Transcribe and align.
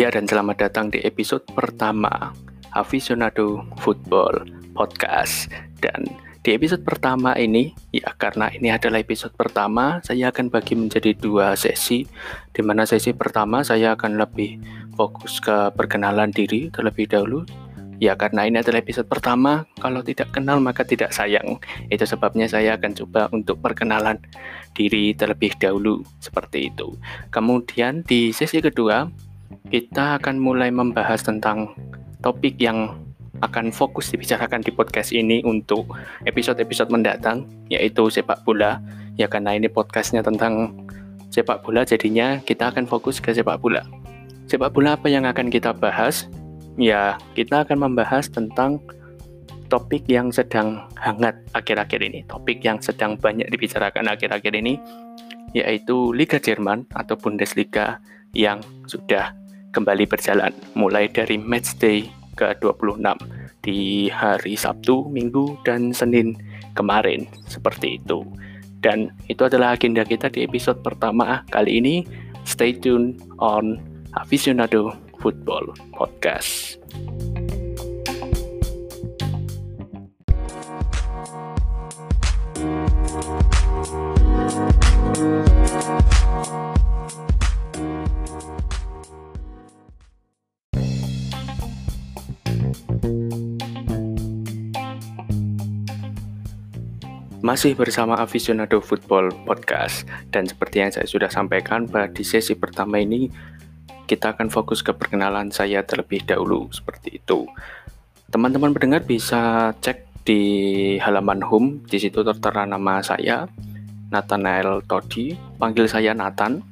Ya 0.00 0.08
dan 0.08 0.24
selamat 0.24 0.56
datang 0.64 0.88
di 0.88 0.96
episode 1.04 1.44
pertama 1.52 2.32
Aficionado 2.72 3.68
Football 3.84 4.48
Podcast 4.72 5.52
Dan 5.76 6.08
di 6.40 6.56
episode 6.56 6.80
pertama 6.88 7.36
ini, 7.36 7.76
ya 7.92 8.08
karena 8.16 8.48
ini 8.48 8.72
adalah 8.72 8.96
episode 8.96 9.36
pertama 9.36 10.00
Saya 10.00 10.32
akan 10.32 10.48
bagi 10.48 10.72
menjadi 10.72 11.12
dua 11.12 11.52
sesi 11.52 12.08
Di 12.48 12.64
mana 12.64 12.88
sesi 12.88 13.12
pertama 13.12 13.60
saya 13.60 13.92
akan 13.92 14.16
lebih 14.16 14.56
fokus 14.96 15.36
ke 15.36 15.68
perkenalan 15.76 16.32
diri 16.32 16.72
terlebih 16.72 17.04
dahulu 17.04 17.44
Ya 18.00 18.16
karena 18.16 18.48
ini 18.48 18.56
adalah 18.64 18.80
episode 18.80 19.04
pertama, 19.04 19.68
kalau 19.76 20.00
tidak 20.00 20.32
kenal 20.32 20.56
maka 20.56 20.88
tidak 20.88 21.12
sayang. 21.12 21.60
Itu 21.92 22.08
sebabnya 22.08 22.48
saya 22.48 22.80
akan 22.80 22.96
coba 22.96 23.28
untuk 23.28 23.60
perkenalan 23.60 24.16
diri 24.72 25.12
terlebih 25.12 25.52
dahulu 25.60 26.00
seperti 26.16 26.72
itu. 26.72 26.96
Kemudian 27.28 28.00
di 28.08 28.32
sesi 28.32 28.64
kedua 28.64 29.04
kita 29.68 30.16
akan 30.16 30.40
mulai 30.40 30.72
membahas 30.72 31.20
tentang 31.20 31.76
topik 32.24 32.56
yang 32.56 32.96
akan 33.44 33.72
fokus 33.72 34.12
dibicarakan 34.12 34.64
di 34.64 34.72
podcast 34.72 35.12
ini 35.12 35.40
untuk 35.44 35.88
episode-episode 36.24 36.88
mendatang 36.88 37.44
yaitu 37.68 38.08
sepak 38.08 38.40
bola. 38.48 38.80
Ya 39.20 39.28
karena 39.28 39.52
ini 39.52 39.68
podcastnya 39.68 40.24
tentang 40.24 40.72
sepak 41.28 41.60
bola 41.60 41.84
jadinya 41.84 42.40
kita 42.40 42.72
akan 42.72 42.88
fokus 42.88 43.20
ke 43.20 43.36
sepak 43.36 43.60
bola. 43.60 43.84
Sepak 44.48 44.72
bola 44.72 44.96
apa 44.96 45.12
yang 45.12 45.28
akan 45.28 45.52
kita 45.52 45.76
bahas? 45.76 46.24
ya 46.80 47.20
kita 47.36 47.68
akan 47.68 47.90
membahas 47.90 48.32
tentang 48.32 48.80
topik 49.70 50.08
yang 50.10 50.34
sedang 50.34 50.90
hangat 50.98 51.36
akhir-akhir 51.54 52.00
ini, 52.02 52.26
topik 52.26 52.64
yang 52.64 52.80
sedang 52.82 53.14
banyak 53.14 53.46
dibicarakan 53.52 54.10
akhir-akhir 54.10 54.50
ini, 54.58 54.80
yaitu 55.54 56.10
Liga 56.10 56.42
Jerman 56.42 56.88
atau 56.90 57.14
Bundesliga 57.14 58.02
yang 58.34 58.58
sudah 58.90 59.30
kembali 59.70 60.06
berjalan 60.06 60.50
mulai 60.74 61.06
dari 61.06 61.38
matchday 61.38 62.06
ke-26 62.38 63.06
di 63.60 64.08
hari 64.08 64.56
Sabtu, 64.56 65.06
Minggu, 65.12 65.58
dan 65.62 65.92
Senin 65.92 66.34
kemarin 66.74 67.28
seperti 67.46 68.00
itu. 68.00 68.24
Dan 68.80 69.12
itu 69.28 69.44
adalah 69.44 69.76
agenda 69.76 70.02
kita 70.02 70.32
di 70.32 70.48
episode 70.48 70.80
pertama 70.80 71.44
kali 71.52 71.78
ini. 71.84 71.96
Stay 72.48 72.72
tune 72.72 73.20
on 73.36 73.76
Aficionado 74.16 74.96
Football 75.20 75.76
Podcast. 75.92 76.80
Masih 97.50 97.74
bersama 97.74 98.14
Aficionado 98.14 98.78
Football 98.78 99.34
Podcast 99.42 100.06
dan 100.30 100.46
seperti 100.46 100.86
yang 100.86 100.94
saya 100.94 101.02
sudah 101.02 101.26
sampaikan 101.26 101.82
pada 101.82 102.06
di 102.06 102.22
sesi 102.22 102.54
pertama 102.54 103.02
ini 103.02 103.26
kita 104.06 104.38
akan 104.38 104.54
fokus 104.54 104.86
ke 104.86 104.94
perkenalan 104.94 105.50
saya 105.50 105.82
terlebih 105.82 106.22
dahulu 106.22 106.70
seperti 106.70 107.18
itu. 107.18 107.50
Teman-teman 108.30 108.70
pendengar 108.70 109.02
bisa 109.02 109.74
cek 109.82 110.22
di 110.22 110.42
halaman 111.02 111.42
home, 111.42 111.82
di 111.90 111.98
situ 111.98 112.22
tertera 112.22 112.70
nama 112.70 113.02
saya, 113.02 113.50
Nathanael 114.14 114.86
Todi, 114.86 115.34
panggil 115.58 115.90
saya 115.90 116.14
Nathan, 116.14 116.62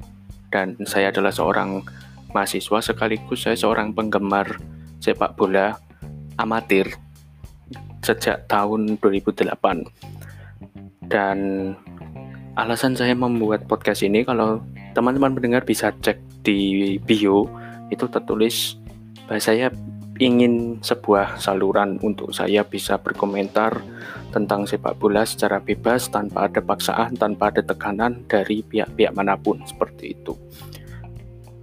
dan 0.55 0.79
saya 0.87 1.11
adalah 1.11 1.35
seorang 1.35 1.83
mahasiswa 2.31 2.79
sekaligus 2.95 3.51
saya 3.51 3.59
seorang 3.59 3.91
penggemar 3.99 4.63
sepak 5.03 5.35
bola 5.35 5.75
amatir 6.39 6.95
sejak 8.07 8.47
tahun 8.47 8.95
2008. 9.03 10.18
Dan 11.09 11.73
alasan 12.55 12.93
saya 12.93 13.17
membuat 13.17 13.65
podcast 13.65 14.05
ini 14.05 14.23
kalau 14.23 14.61
teman-teman 14.93 15.33
pendengar 15.33 15.65
bisa 15.65 15.93
cek 16.05 16.21
di 16.45 16.97
bio 17.01 17.49
itu 17.89 18.05
tertulis 18.09 18.77
bahwa 19.25 19.41
saya 19.41 19.73
ingin 20.19 20.83
sebuah 20.83 21.39
saluran 21.39 21.97
untuk 22.03 22.35
saya 22.35 22.67
bisa 22.67 22.99
berkomentar 22.99 23.79
tentang 24.35 24.67
sepak 24.67 24.99
bola 24.99 25.23
secara 25.23 25.63
bebas 25.63 26.11
tanpa 26.11 26.51
ada 26.51 26.59
paksaan, 26.59 27.15
tanpa 27.15 27.55
ada 27.55 27.63
tekanan 27.63 28.27
dari 28.27 28.67
pihak-pihak 28.67 29.15
mana 29.15 29.39
pun 29.39 29.63
seperti 29.63 30.19
itu. 30.19 30.35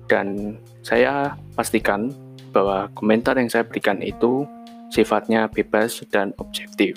Dan 0.07 0.57
saya 0.81 1.35
pastikan 1.53 2.09
bahwa 2.55 2.87
komentar 2.95 3.35
yang 3.35 3.51
saya 3.51 3.67
berikan 3.67 3.99
itu 3.99 4.47
sifatnya 4.87 5.51
bebas 5.51 5.99
dan 6.07 6.31
objektif. 6.39 6.95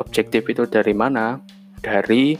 Objektif 0.00 0.48
itu 0.48 0.64
dari 0.64 0.96
mana? 0.96 1.44
Dari 1.80 2.36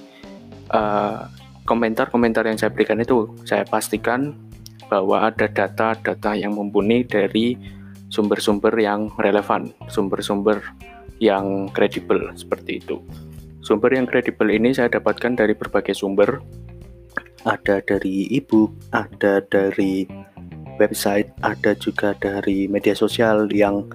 uh, 0.73 1.25
komentar-komentar 1.65 2.45
yang 2.49 2.59
saya 2.61 2.73
berikan 2.73 3.01
itu 3.01 3.31
saya 3.49 3.65
pastikan 3.65 4.37
bahwa 4.91 5.31
ada 5.31 5.47
data-data 5.47 6.35
yang 6.35 6.59
mumpuni 6.59 7.07
dari 7.07 7.55
sumber-sumber 8.11 8.75
yang 8.75 9.07
relevan, 9.23 9.71
sumber-sumber 9.87 10.59
yang 11.23 11.71
kredibel 11.71 12.35
seperti 12.35 12.83
itu. 12.83 12.99
Sumber 13.63 13.95
yang 13.95 14.11
kredibel 14.11 14.51
ini 14.51 14.75
saya 14.75 14.91
dapatkan 14.91 15.39
dari 15.39 15.55
berbagai 15.55 15.95
sumber, 15.95 16.43
ada 17.47 17.79
dari 17.87 18.27
e-book, 18.35 18.75
ada 18.91 19.39
dari 19.47 20.11
website, 20.83 21.31
ada 21.47 21.77
juga 21.79 22.17
dari 22.19 22.67
media 22.67 22.99
sosial 22.99 23.47
yang 23.55 23.87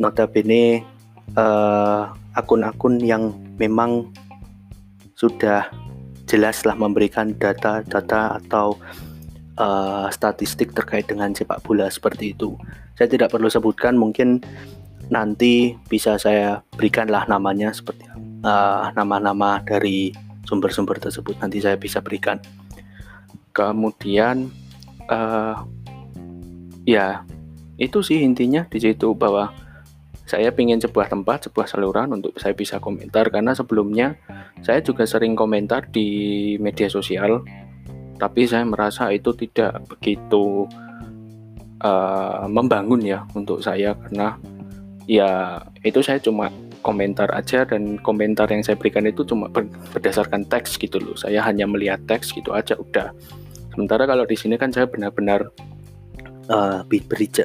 notabene 0.00 0.80
uh, 1.36 2.08
akun-akun 2.38 3.02
yang 3.02 3.34
memang 3.60 4.08
sudah 5.24 5.72
jelaslah 6.28 6.76
memberikan 6.76 7.32
data-data 7.36 8.36
atau 8.44 8.76
uh, 9.56 10.12
statistik 10.12 10.76
terkait 10.76 11.08
dengan 11.08 11.32
sepak 11.32 11.64
bola 11.64 11.88
seperti 11.88 12.36
itu. 12.36 12.52
Saya 13.00 13.08
tidak 13.08 13.32
perlu 13.32 13.48
sebutkan, 13.48 13.96
mungkin 13.96 14.44
nanti 15.08 15.76
bisa 15.88 16.16
saya 16.16 16.64
berikanlah 16.76 17.28
namanya 17.28 17.72
seperti 17.72 18.08
uh, 18.44 18.88
nama-nama 18.96 19.60
dari 19.64 20.12
sumber-sumber 20.44 21.00
tersebut 21.00 21.40
nanti 21.40 21.60
saya 21.60 21.76
bisa 21.80 22.04
berikan. 22.04 22.40
Kemudian 23.56 24.52
uh, 25.08 25.56
ya 26.84 27.24
itu 27.80 28.04
sih 28.04 28.20
intinya 28.22 28.64
di 28.68 28.78
situ 28.80 29.16
bahwa 29.16 29.52
saya 30.24 30.48
ingin 30.56 30.80
sebuah 30.80 31.12
tempat, 31.12 31.48
sebuah 31.48 31.68
saluran 31.68 32.16
untuk 32.16 32.32
saya 32.40 32.56
bisa 32.56 32.80
komentar 32.80 33.28
karena 33.28 33.52
sebelumnya 33.52 34.16
saya 34.64 34.80
juga 34.80 35.04
sering 35.04 35.36
komentar 35.36 35.84
di 35.92 36.56
media 36.56 36.88
sosial 36.88 37.44
tapi 38.16 38.48
saya 38.48 38.64
merasa 38.64 39.10
itu 39.12 39.36
tidak 39.36 39.84
begitu 39.90 40.64
uh, 41.84 42.46
membangun 42.48 43.02
ya 43.04 43.26
untuk 43.36 43.60
saya 43.60 43.92
karena 43.92 44.38
ya 45.04 45.60
itu 45.84 46.00
saya 46.00 46.16
cuma 46.22 46.48
komentar 46.84 47.32
aja 47.32 47.64
dan 47.64 47.96
komentar 48.04 48.44
yang 48.52 48.60
saya 48.60 48.76
berikan 48.76 49.08
itu 49.08 49.24
cuma 49.24 49.48
berdasarkan 49.92 50.44
teks 50.44 50.76
gitu 50.76 51.00
loh. 51.00 51.16
Saya 51.16 51.40
hanya 51.40 51.64
melihat 51.64 52.00
teks 52.04 52.36
gitu 52.36 52.52
aja 52.52 52.76
udah. 52.76 53.08
Sementara 53.72 54.04
kalau 54.04 54.28
di 54.28 54.36
sini 54.36 54.60
kan 54.60 54.68
saya 54.68 54.84
benar-benar 54.84 55.48
uh, 56.50 56.84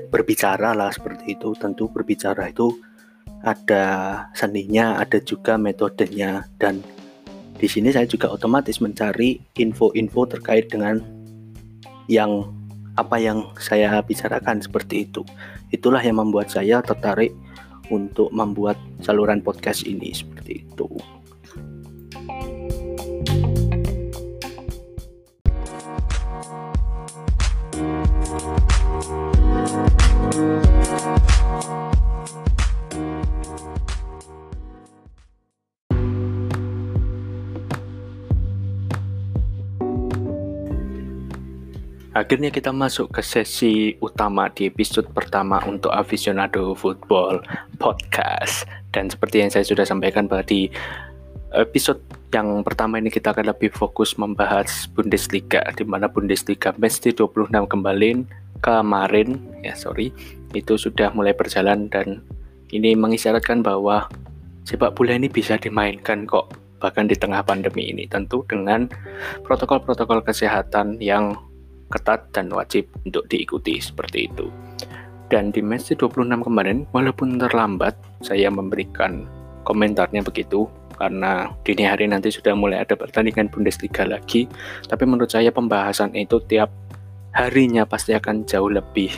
berbicara 0.10 0.76
lah 0.76 0.92
seperti 0.92 1.38
itu 1.38 1.56
tentu 1.58 1.88
berbicara 1.92 2.50
itu 2.52 2.76
ada 3.40 3.86
seninya 4.36 5.00
ada 5.00 5.20
juga 5.24 5.56
metodenya 5.56 6.44
dan 6.60 6.84
di 7.60 7.68
sini 7.68 7.92
saya 7.92 8.08
juga 8.08 8.32
otomatis 8.32 8.80
mencari 8.80 9.40
info-info 9.60 10.24
terkait 10.32 10.72
dengan 10.72 11.04
yang 12.08 12.48
apa 12.96 13.20
yang 13.20 13.52
saya 13.60 14.00
bicarakan 14.00 14.64
seperti 14.64 15.08
itu. 15.08 15.28
Itulah 15.72 16.00
yang 16.00 16.24
membuat 16.24 16.52
saya 16.52 16.80
tertarik 16.80 17.36
untuk 17.92 18.32
membuat 18.32 18.80
saluran 19.04 19.44
podcast 19.44 19.84
ini 19.84 20.16
seperti 20.16 20.64
itu. 20.64 20.88
Akhirnya 29.00 29.16
kita 42.52 42.76
masuk 42.76 43.16
ke 43.16 43.24
sesi 43.24 43.96
utama 44.04 44.52
di 44.52 44.68
episode 44.68 45.08
pertama 45.16 45.64
untuk 45.64 45.96
Aficionado 45.96 46.76
Football 46.76 47.40
Podcast. 47.80 48.68
Dan 48.92 49.08
seperti 49.08 49.40
yang 49.40 49.48
saya 49.48 49.64
sudah 49.64 49.88
sampaikan 49.88 50.28
bahwa 50.28 50.44
di 50.44 50.68
episode 51.54 52.02
yang 52.30 52.62
pertama 52.62 53.02
ini 53.02 53.10
kita 53.10 53.34
akan 53.34 53.50
lebih 53.50 53.74
fokus 53.74 54.14
membahas 54.14 54.86
Bundesliga 54.94 55.66
di 55.74 55.82
mana 55.82 56.06
Bundesliga 56.06 56.74
match 56.78 57.02
26 57.02 57.50
kembali 57.50 58.10
kemarin. 58.62 59.42
Ya 59.66 59.74
sorry. 59.74 60.14
Itu 60.54 60.78
sudah 60.78 61.14
mulai 61.14 61.34
berjalan 61.34 61.90
dan 61.90 62.22
ini 62.70 62.94
mengisyaratkan 62.94 63.66
bahwa 63.66 64.06
sepak 64.66 64.94
bola 64.94 65.18
ini 65.18 65.26
bisa 65.26 65.58
dimainkan 65.58 66.30
kok 66.30 66.54
bahkan 66.78 67.10
di 67.10 67.18
tengah 67.18 67.42
pandemi 67.42 67.90
ini. 67.90 68.06
Tentu 68.06 68.46
dengan 68.46 68.86
protokol-protokol 69.42 70.22
kesehatan 70.22 71.02
yang 71.02 71.34
ketat 71.90 72.30
dan 72.30 72.54
wajib 72.54 72.86
untuk 73.10 73.26
diikuti 73.26 73.82
seperti 73.82 74.30
itu. 74.30 74.54
Dan 75.30 75.54
di 75.54 75.62
match 75.62 75.94
26 75.94 76.46
kemarin 76.46 76.86
walaupun 76.94 77.38
terlambat 77.38 77.94
saya 78.22 78.50
memberikan 78.50 79.30
komentarnya 79.66 80.26
begitu 80.26 80.66
karena 81.00 81.48
dini 81.64 81.88
hari 81.88 82.12
nanti 82.12 82.28
sudah 82.28 82.52
mulai 82.54 82.84
ada 82.84 83.00
pertandingan 83.00 83.48
Bundesliga 83.48 84.04
lagi. 84.04 84.52
Tapi 84.86 85.04
menurut 85.08 85.32
saya 85.32 85.50
pembahasan 85.50 86.12
itu 86.14 86.44
tiap 86.46 86.68
harinya 87.32 87.88
pasti 87.88 88.12
akan 88.12 88.44
jauh 88.44 88.68
lebih 88.68 89.16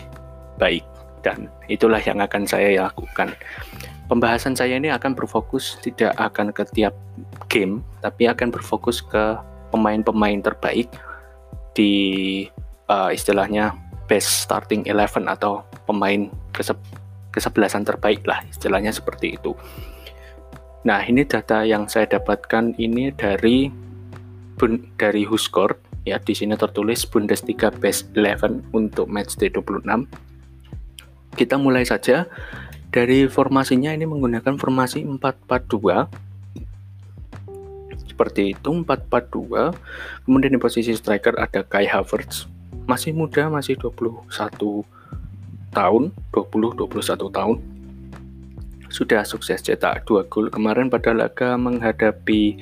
baik 0.61 0.85
dan 1.25 1.49
itulah 1.65 1.97
yang 1.97 2.21
akan 2.21 2.45
saya 2.45 2.69
lakukan. 2.85 3.33
Pembahasan 4.05 4.53
saya 4.53 4.77
ini 4.77 4.91
akan 4.91 5.15
berfokus 5.15 5.79
tidak 5.81 6.11
akan 6.19 6.51
ke 6.51 6.67
tiap 6.75 6.93
game, 7.47 7.81
tapi 8.03 8.27
akan 8.27 8.51
berfokus 8.51 8.99
ke 9.01 9.39
pemain-pemain 9.71 10.43
terbaik 10.43 10.91
di 11.71 12.45
uh, 12.91 13.07
istilahnya 13.09 13.71
best 14.11 14.43
starting 14.43 14.83
eleven 14.83 15.31
atau 15.31 15.63
pemain 15.87 16.27
kesebelasan 17.31 17.87
terbaik 17.87 18.27
lah 18.27 18.43
istilahnya 18.51 18.91
seperti 18.91 19.39
itu. 19.39 19.55
Nah, 20.81 21.05
ini 21.05 21.21
data 21.29 21.61
yang 21.61 21.85
saya 21.85 22.09
dapatkan 22.09 22.73
ini 22.81 23.13
dari 23.13 23.69
dari 24.97 25.25
Huskor 25.25 25.77
ya 26.05 26.21
di 26.21 26.33
sini 26.37 26.53
tertulis 26.53 27.05
Bundesliga 27.05 27.69
Best 27.73 28.13
11 28.13 28.65
untuk 28.73 29.09
match 29.09 29.37
D26. 29.37 30.05
Kita 31.37 31.55
mulai 31.57 31.85
saja. 31.85 32.25
Dari 32.91 33.23
formasinya 33.31 33.95
ini 33.95 34.03
menggunakan 34.03 34.59
formasi 34.59 35.07
442 35.07 36.11
seperti 38.03 38.51
itu 38.51 38.69
442 38.83 39.71
kemudian 40.27 40.51
di 40.51 40.59
posisi 40.59 40.91
striker 40.91 41.39
ada 41.39 41.63
Kai 41.63 41.87
Havertz. 41.87 42.51
Masih 42.91 43.15
muda 43.15 43.47
masih 43.47 43.79
21 43.79 44.27
tahun 45.71 46.11
20 46.35 46.75
21 46.75 47.31
tahun 47.31 47.57
sudah 48.91 49.23
sukses 49.23 49.63
cetak 49.63 50.03
dua 50.03 50.27
gol 50.27 50.51
kemarin 50.51 50.91
pada 50.91 51.15
laga 51.15 51.55
menghadapi 51.55 52.59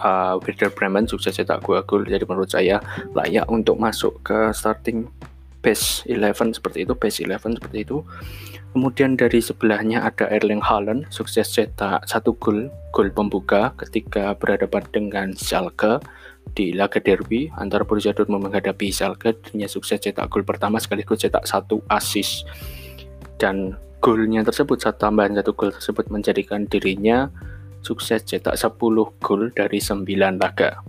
uh, 0.00 0.40
Werder 0.40 0.72
Bremen 0.72 1.04
sukses 1.04 1.36
cetak 1.36 1.60
dua 1.62 1.84
gol. 1.84 2.08
Jadi 2.08 2.24
menurut 2.24 2.48
saya 2.48 2.80
layak 3.12 3.46
untuk 3.52 3.76
masuk 3.76 4.24
ke 4.24 4.50
starting 4.56 5.06
base 5.60 6.08
11 6.08 6.56
seperti 6.56 6.88
itu 6.88 6.96
base 6.96 7.20
11 7.20 7.60
seperti 7.60 7.78
itu. 7.84 8.00
Kemudian 8.70 9.18
dari 9.18 9.42
sebelahnya 9.42 10.06
ada 10.06 10.30
Erling 10.30 10.62
Haaland 10.62 11.10
sukses 11.10 11.50
cetak 11.52 12.06
satu 12.06 12.38
gol 12.38 12.70
gol 12.94 13.10
pembuka 13.10 13.74
ketika 13.76 14.32
berhadapan 14.38 14.82
dengan 14.94 15.28
Schalke 15.36 16.00
di 16.54 16.72
laga 16.72 17.02
derby. 17.02 17.50
Antara 17.58 17.84
Borussia 17.84 18.14
Dortmund 18.14 18.46
menghadapi 18.46 18.88
Schalke 18.94 19.36
dirinya 19.42 19.68
sukses 19.68 20.00
cetak 20.00 20.30
gol 20.32 20.46
pertama 20.46 20.80
sekaligus 20.80 21.20
cetak 21.20 21.44
satu 21.44 21.82
assist. 21.90 22.46
Dan 23.36 23.74
golnya 24.00 24.40
tersebut 24.40 24.80
saat 24.80 24.96
tambahan 24.96 25.36
satu 25.36 25.52
gol 25.52 25.70
tersebut 25.70 26.08
menjadikan 26.08 26.64
dirinya 26.64 27.28
sukses 27.84 28.24
cetak 28.24 28.56
10 28.56 28.80
gol 29.20 29.52
dari 29.52 29.78
9 29.78 30.08
laga. 30.40 30.80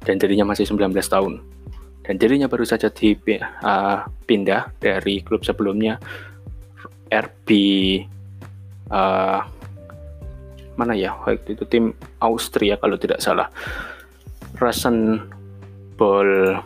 Dan 0.00 0.16
dirinya 0.16 0.48
masih 0.48 0.64
19 0.64 0.96
tahun. 0.96 1.44
Dan 2.00 2.14
dirinya 2.16 2.48
baru 2.48 2.64
saja 2.64 2.88
dipindah 2.88 4.64
uh, 4.64 4.72
dari 4.80 5.20
klub 5.20 5.44
sebelumnya 5.44 6.00
RB 7.12 7.48
uh, 8.88 9.44
mana 10.80 10.96
ya? 10.96 11.12
Waktu 11.12 11.60
itu 11.60 11.68
tim 11.68 11.92
Austria 12.24 12.80
kalau 12.80 12.96
tidak 12.96 13.20
salah. 13.20 13.52
Rasenball 14.56 16.56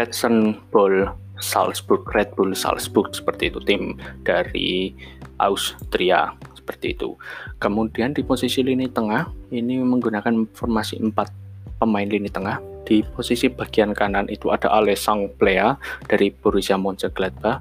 Redson 0.00 0.56
Bull 0.72 1.04
Salzburg, 1.44 2.08
Red 2.16 2.32
Bull 2.32 2.56
Salzburg 2.56 3.12
seperti 3.12 3.52
itu 3.52 3.60
tim 3.60 4.00
dari 4.24 4.96
Austria 5.36 6.32
seperti 6.56 6.96
itu. 6.96 7.20
Kemudian 7.60 8.16
di 8.16 8.24
posisi 8.24 8.64
lini 8.64 8.88
tengah 8.88 9.28
ini 9.52 9.76
menggunakan 9.84 10.48
formasi 10.56 10.96
4 11.04 11.12
pemain 11.76 12.08
lini 12.08 12.32
tengah. 12.32 12.56
Di 12.88 13.04
posisi 13.04 13.52
bagian 13.52 13.92
kanan 13.92 14.32
itu 14.32 14.48
ada 14.48 14.72
Alessandro 14.72 15.28
Plea 15.36 15.76
dari 16.08 16.32
Borussia 16.32 16.80
Mönchengladbach. 16.80 17.60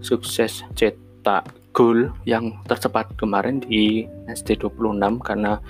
Sukses 0.00 0.64
cetak 0.72 1.48
gol 1.76 2.12
yang 2.24 2.64
tercepat 2.64 3.12
kemarin 3.20 3.60
di 3.60 4.08
SD26 4.28 5.20
karena 5.20 5.60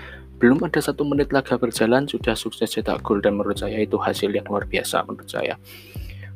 belum 0.43 0.66
ada 0.66 0.82
satu 0.82 1.06
menit 1.06 1.31
laga 1.31 1.55
berjalan 1.56 2.05
sudah 2.05 2.34
sukses 2.34 2.69
cetak 2.69 3.00
gol 3.00 3.22
dan 3.22 3.38
menurut 3.38 3.56
saya 3.56 3.81
itu 3.81 3.96
hasil 3.96 4.28
yang 4.34 4.44
luar 4.44 4.66
biasa 4.66 5.06
menurut 5.06 5.31
saya 5.31 5.55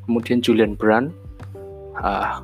kemudian 0.09 0.41
Julian 0.41 0.73
Brand 0.73 1.13
uh, 2.01 2.41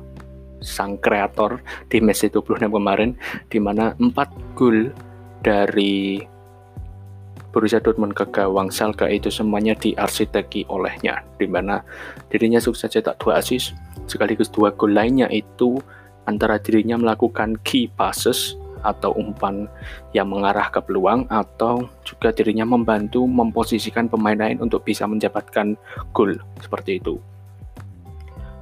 sang 0.61 1.01
kreator 1.01 1.59
di 1.89 1.97
Messi 1.97 2.29
26 2.29 2.69
kemarin 2.69 3.17
di 3.49 3.57
mana 3.57 3.97
4 3.97 4.53
gol 4.53 4.93
dari 5.41 6.21
Borussia 7.49 7.79
Dortmund 7.79 8.13
ke 8.13 8.27
gawang 8.29 8.67
Salka 8.67 9.07
itu 9.07 9.31
semuanya 9.31 9.73
diarsiteki 9.79 10.67
olehnya 10.67 11.23
di 11.39 11.47
mana 11.47 11.81
dirinya 12.27 12.59
sukses 12.59 12.91
cetak 12.91 13.15
dua 13.15 13.39
assist 13.39 13.71
sekaligus 14.11 14.51
dua 14.51 14.75
gol 14.75 14.91
lainnya 14.91 15.31
itu 15.31 15.79
antara 16.27 16.59
dirinya 16.59 16.99
melakukan 16.99 17.55
key 17.63 17.87
passes 17.95 18.59
atau 18.83 19.15
umpan 19.17 19.65
yang 20.13 20.29
mengarah 20.29 20.69
ke 20.69 20.77
peluang 20.83 21.25
atau 21.31 21.89
juga 22.05 22.29
dirinya 22.35 22.67
membantu 22.67 23.25
memposisikan 23.25 24.05
pemain 24.11 24.37
lain 24.37 24.61
untuk 24.61 24.85
bisa 24.85 25.09
mendapatkan 25.09 25.73
gol 26.13 26.37
seperti 26.61 27.01
itu. 27.01 27.17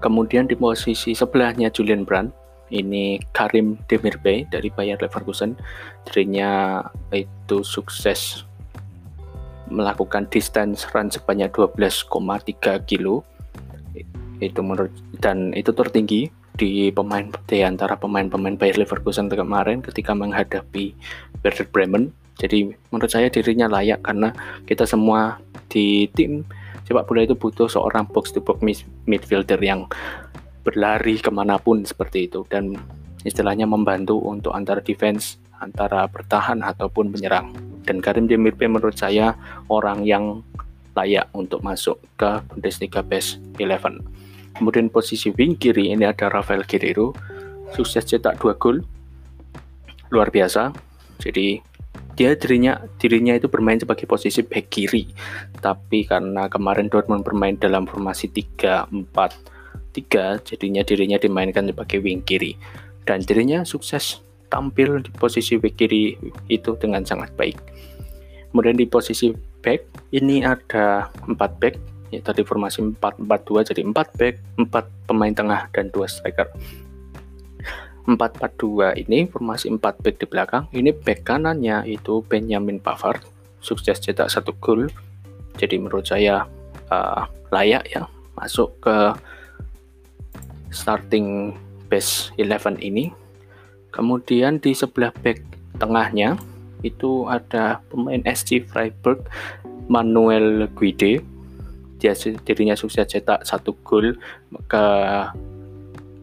Kemudian 0.03 0.51
di 0.51 0.59
posisi 0.59 1.15
sebelahnya 1.15 1.71
Julian 1.71 2.03
Brand, 2.03 2.27
ini 2.75 3.23
Karim 3.31 3.79
Demirbay 3.87 4.43
dari 4.51 4.67
Bayer 4.67 4.99
Leverkusen. 4.99 5.55
Dirinya 6.03 6.83
itu 7.15 7.63
sukses 7.63 8.43
melakukan 9.71 10.27
distance 10.27 10.83
run 10.91 11.07
sebanyak 11.07 11.55
12,3 11.55 12.83
kilo. 12.83 13.23
Itu 14.43 14.59
menurut 14.59 14.91
dan 15.23 15.55
itu 15.55 15.71
tertinggi 15.71 16.27
di 16.53 16.91
pemain 16.91 17.31
di 17.47 17.63
antara 17.63 17.95
pemain-pemain 17.95 18.59
Bayer 18.59 18.75
Leverkusen 18.75 19.31
kemarin 19.31 19.79
ketika 19.79 20.11
menghadapi 20.11 20.91
Werder 21.41 21.67
Bremen. 21.71 22.11
Jadi 22.43 22.75
menurut 22.91 23.07
saya 23.07 23.31
dirinya 23.31 23.71
layak 23.71 24.03
karena 24.03 24.35
kita 24.67 24.83
semua 24.83 25.39
di 25.71 26.11
tim 26.11 26.43
sepak 26.83 27.07
bola 27.07 27.23
itu 27.23 27.35
butuh 27.35 27.67
seorang 27.67 28.07
box 28.09 28.35
to 28.35 28.39
box 28.43 28.59
midfielder 29.07 29.59
yang 29.59 29.87
berlari 30.63 31.19
ke 31.19 31.31
mana 31.31 31.59
pun 31.59 31.83
seperti 31.83 32.31
itu 32.31 32.47
dan 32.47 32.75
istilahnya 33.27 33.67
membantu 33.67 34.19
untuk 34.19 34.55
antara 34.55 34.79
defense 34.79 35.39
antara 35.63 36.07
bertahan 36.11 36.59
ataupun 36.59 37.11
menyerang. 37.11 37.55
Dan 37.87 38.03
Karim 38.03 38.27
Demirbay 38.27 38.67
menurut 38.67 38.99
saya 38.99 39.35
orang 39.71 40.03
yang 40.03 40.43
layak 40.95 41.31
untuk 41.31 41.63
masuk 41.63 41.99
ke 42.19 42.43
Bundesliga 42.51 42.99
Best 42.99 43.39
11 43.55 44.23
kemudian 44.53 44.87
posisi 44.89 45.33
wing 45.33 45.57
kiri 45.57 45.89
ini 45.89 46.05
ada 46.05 46.29
Rafael 46.29 46.63
Guerrero 46.63 47.13
sukses 47.73 48.05
cetak 48.05 48.37
dua 48.37 48.53
gol. 48.55 48.85
Luar 50.13 50.29
biasa. 50.29 50.69
Jadi 51.17 51.57
dia 52.13 52.37
dirinya 52.37 52.77
dirinya 53.01 53.33
itu 53.33 53.49
bermain 53.49 53.81
sebagai 53.81 54.05
posisi 54.05 54.45
back 54.45 54.69
kiri. 54.69 55.09
Tapi 55.57 56.05
karena 56.05 56.45
kemarin 56.49 56.89
Dortmund 56.89 57.25
bermain 57.25 57.57
dalam 57.57 57.89
formasi 57.89 58.29
3-4-3 58.29 60.45
jadinya 60.45 60.81
dirinya 60.85 61.17
dimainkan 61.17 61.65
sebagai 61.65 61.97
wing 62.01 62.21
kiri. 62.21 62.53
Dan 63.03 63.25
dirinya 63.25 63.65
sukses 63.65 64.21
tampil 64.47 65.01
di 65.01 65.09
posisi 65.17 65.57
back 65.57 65.73
kiri 65.73 66.13
itu 66.49 66.77
dengan 66.77 67.01
sangat 67.01 67.33
baik. 67.33 67.57
Kemudian 68.53 68.77
di 68.77 68.85
posisi 68.85 69.33
back 69.65 70.13
ini 70.13 70.45
ada 70.45 71.09
4 71.25 71.33
back. 71.33 71.75
Ya 72.13 72.21
tadi 72.21 72.45
formasi 72.45 72.93
4-4-2 73.01 73.73
jadi 73.73 73.81
4 73.89 74.21
back 74.21 74.35
4 74.69 75.09
pemain 75.09 75.33
tengah 75.33 75.65
dan 75.73 75.89
2 75.89 76.05
striker 76.05 76.45
4-4-2 78.03 78.99
ini 79.07 79.31
formasi 79.31 79.71
4 79.71 79.79
back 79.79 80.15
di 80.19 80.27
belakang 80.27 80.67
ini 80.75 80.91
back 80.91 81.23
kanannya 81.23 81.87
itu 81.87 82.19
Benjamin 82.27 82.79
Pavard. 82.83 83.23
Sukses 83.63 83.99
cetak 84.03 84.27
satu 84.27 84.51
gol. 84.59 84.91
Jadi 85.55 85.79
menurut 85.79 86.03
saya 86.03 86.43
uh, 86.91 87.23
layak 87.53 87.87
ya 87.87 88.03
masuk 88.35 88.75
ke 88.83 89.15
starting 90.73 91.55
base 91.87 92.33
11 92.35 92.81
ini. 92.83 93.13
Kemudian 93.93 94.59
di 94.59 94.75
sebelah 94.75 95.13
back 95.21 95.39
tengahnya 95.79 96.35
itu 96.83 97.29
ada 97.31 97.79
pemain 97.87 98.19
SC 98.27 98.67
Freiburg 98.67 99.29
Manuel 99.87 100.67
Guide. 100.75 101.23
Dia 102.03 102.11
dirinya 102.43 102.75
sukses 102.75 103.07
cetak 103.07 103.47
satu 103.47 103.71
gol 103.87 104.19
ke 104.67 104.85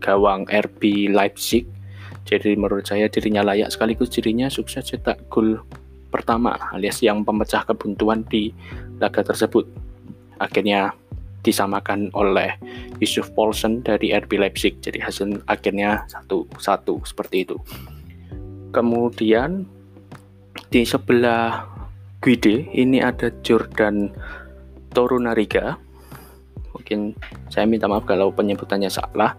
gawang 0.01 0.49
RB 0.49 1.13
Leipzig. 1.13 1.69
Jadi 2.25 2.57
menurut 2.57 2.89
saya 2.89 3.07
dirinya 3.07 3.45
layak 3.45 3.73
sekaligus 3.73 4.11
dirinya 4.13 4.49
sukses 4.49 4.87
cetak 4.87 5.29
gol 5.29 5.61
pertama 6.11 6.59
alias 6.75 7.01
yang 7.01 7.23
pemecah 7.23 7.63
kebuntuan 7.65 8.27
di 8.27 8.51
laga 8.99 9.23
tersebut. 9.23 9.69
Akhirnya 10.41 10.97
disamakan 11.41 12.13
oleh 12.13 12.53
Yusuf 13.01 13.33
Paulsen 13.33 13.81
dari 13.81 14.13
RB 14.13 14.37
Leipzig. 14.37 14.77
Jadi 14.85 15.01
hasil 15.01 15.41
akhirnya 15.49 16.05
satu 16.09 16.45
satu 16.61 17.01
seperti 17.05 17.49
itu. 17.49 17.57
Kemudian 18.71 19.65
di 20.71 20.87
sebelah 20.87 21.67
Guide 22.21 22.69
ini 22.77 23.01
ada 23.01 23.33
Jordan 23.41 24.13
Torunariga. 24.93 25.81
Mungkin 26.77 27.17
saya 27.49 27.65
minta 27.65 27.89
maaf 27.89 28.05
kalau 28.05 28.29
penyebutannya 28.31 28.93
salah 28.93 29.35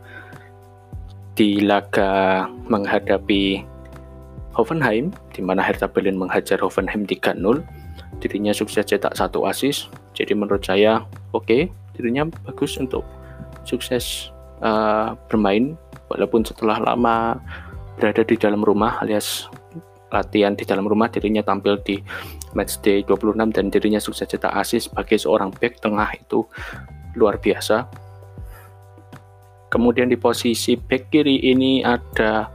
di 1.42 1.58
laga 1.58 2.46
menghadapi 2.70 3.66
Hoffenheim 4.54 5.10
di 5.34 5.42
mana 5.42 5.66
Hertha 5.66 5.90
Berlin 5.90 6.14
menghajar 6.14 6.62
Hoffenheim 6.62 7.10
3-0 7.10 7.42
dirinya 8.22 8.54
sukses 8.54 8.86
cetak 8.86 9.18
satu 9.18 9.50
asis. 9.50 9.90
Jadi 10.14 10.38
menurut 10.38 10.62
saya 10.62 11.02
oke 11.34 11.50
okay, 11.50 11.62
dirinya 11.98 12.30
bagus 12.46 12.78
untuk 12.78 13.02
sukses 13.66 14.30
uh, 14.62 15.18
bermain. 15.34 15.74
Walaupun 16.14 16.46
setelah 16.46 16.78
lama 16.78 17.42
berada 17.98 18.22
di 18.22 18.38
dalam 18.38 18.62
rumah 18.62 19.02
alias 19.02 19.50
latihan 20.14 20.54
di 20.54 20.62
dalam 20.62 20.86
rumah 20.86 21.10
dirinya 21.10 21.42
tampil 21.42 21.82
di 21.82 21.98
matchday 22.54 23.02
26 23.02 23.34
dan 23.50 23.74
dirinya 23.74 23.98
sukses 23.98 24.30
cetak 24.30 24.54
asis 24.54 24.94
sebagai 24.94 25.18
seorang 25.18 25.50
back 25.58 25.82
tengah 25.82 26.14
itu 26.14 26.46
luar 27.18 27.42
biasa 27.42 27.90
kemudian 29.72 30.12
di 30.12 30.20
posisi 30.20 30.76
back 30.76 31.10
kiri 31.10 31.40
ini 31.48 31.80
ada 31.82 32.52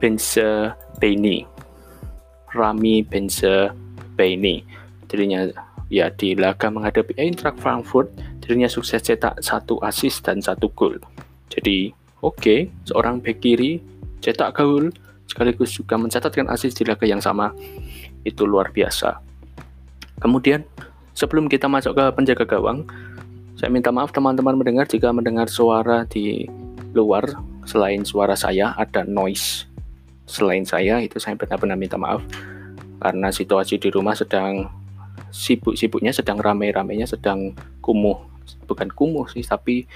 Benze 0.00 0.72
Baini 0.96 1.44
Rami 2.56 3.04
Benze 3.04 3.68
Baini 4.16 4.64
dirinya 5.06 5.44
ya 5.92 6.10
di 6.10 6.34
laga 6.34 6.72
menghadapi 6.72 7.14
Eintracht 7.20 7.60
Frankfurt 7.62 8.10
dirinya 8.42 8.66
sukses 8.66 9.02
cetak 9.02 9.38
satu 9.42 9.78
asis 9.82 10.18
dan 10.22 10.42
satu 10.42 10.70
gol. 10.74 10.98
Jadi 11.52 11.94
oke 12.24 12.40
okay, 12.40 12.60
seorang 12.88 13.22
back 13.22 13.38
kiri 13.44 13.78
cetak 14.24 14.56
gol 14.58 14.90
sekaligus 15.30 15.74
juga 15.74 15.98
mencatatkan 15.98 16.50
asis 16.50 16.74
di 16.74 16.82
laga 16.82 17.06
yang 17.06 17.22
sama. 17.22 17.54
Itu 18.26 18.48
luar 18.48 18.74
biasa. 18.74 19.22
Kemudian 20.18 20.66
sebelum 21.14 21.46
kita 21.46 21.70
masuk 21.70 21.94
ke 21.94 22.04
penjaga 22.16 22.44
gawang 22.48 22.88
saya 23.56 23.72
minta 23.72 23.88
maaf 23.88 24.12
teman-teman 24.12 24.52
mendengar 24.52 24.84
jika 24.84 25.08
mendengar 25.16 25.48
suara 25.48 26.04
di 26.04 26.44
luar 26.92 27.24
selain 27.64 28.04
suara 28.04 28.36
saya 28.36 28.76
ada 28.76 29.00
noise 29.08 29.64
selain 30.28 30.68
saya 30.68 31.00
itu 31.00 31.16
saya 31.16 31.40
benar-benar 31.40 31.80
minta 31.80 31.96
maaf. 31.96 32.20
Karena 33.00 33.32
situasi 33.32 33.80
di 33.80 33.88
rumah 33.88 34.12
sedang 34.12 34.68
sibuk-sibuknya 35.32 36.12
sedang 36.12 36.36
ramai-ramainya 36.36 37.08
sedang 37.08 37.56
kumuh. 37.80 38.20
Bukan 38.68 38.92
kumuh 38.92 39.24
sih 39.32 39.40
tapi 39.40 39.88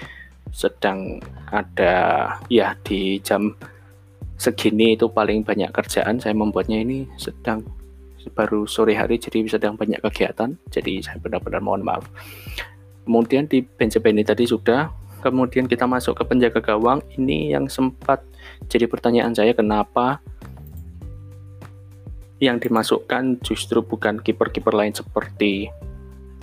sedang 0.49 1.21
ada 1.53 2.27
ya 2.49 2.73
di 2.81 3.21
jam 3.21 3.53
segini 4.41 4.97
itu 4.97 5.13
paling 5.13 5.45
banyak 5.45 5.69
kerjaan. 5.69 6.17
Saya 6.17 6.33
membuatnya 6.33 6.81
ini 6.81 7.05
sedang 7.21 7.61
baru 8.33 8.65
sore 8.65 8.97
hari 8.97 9.21
jadi 9.21 9.45
sedang 9.51 9.77
banyak 9.77 10.01
kegiatan. 10.01 10.57
Jadi 10.73 11.05
saya 11.05 11.21
benar-benar 11.21 11.61
mohon 11.61 11.85
maaf 11.85 12.09
kemudian 13.05 13.49
di 13.49 13.63
bench 13.65 13.97
ini 13.97 14.23
tadi 14.23 14.45
sudah 14.47 14.91
kemudian 15.21 15.69
kita 15.69 15.85
masuk 15.85 16.17
ke 16.17 16.25
penjaga 16.25 16.61
gawang 16.65 17.05
ini 17.17 17.53
yang 17.53 17.69
sempat 17.69 18.25
jadi 18.69 18.89
pertanyaan 18.89 19.37
saya 19.37 19.53
kenapa 19.53 20.21
yang 22.41 22.57
dimasukkan 22.57 23.45
justru 23.45 23.85
bukan 23.85 24.17
kiper-kiper 24.17 24.73
lain 24.73 24.97
seperti 24.97 25.69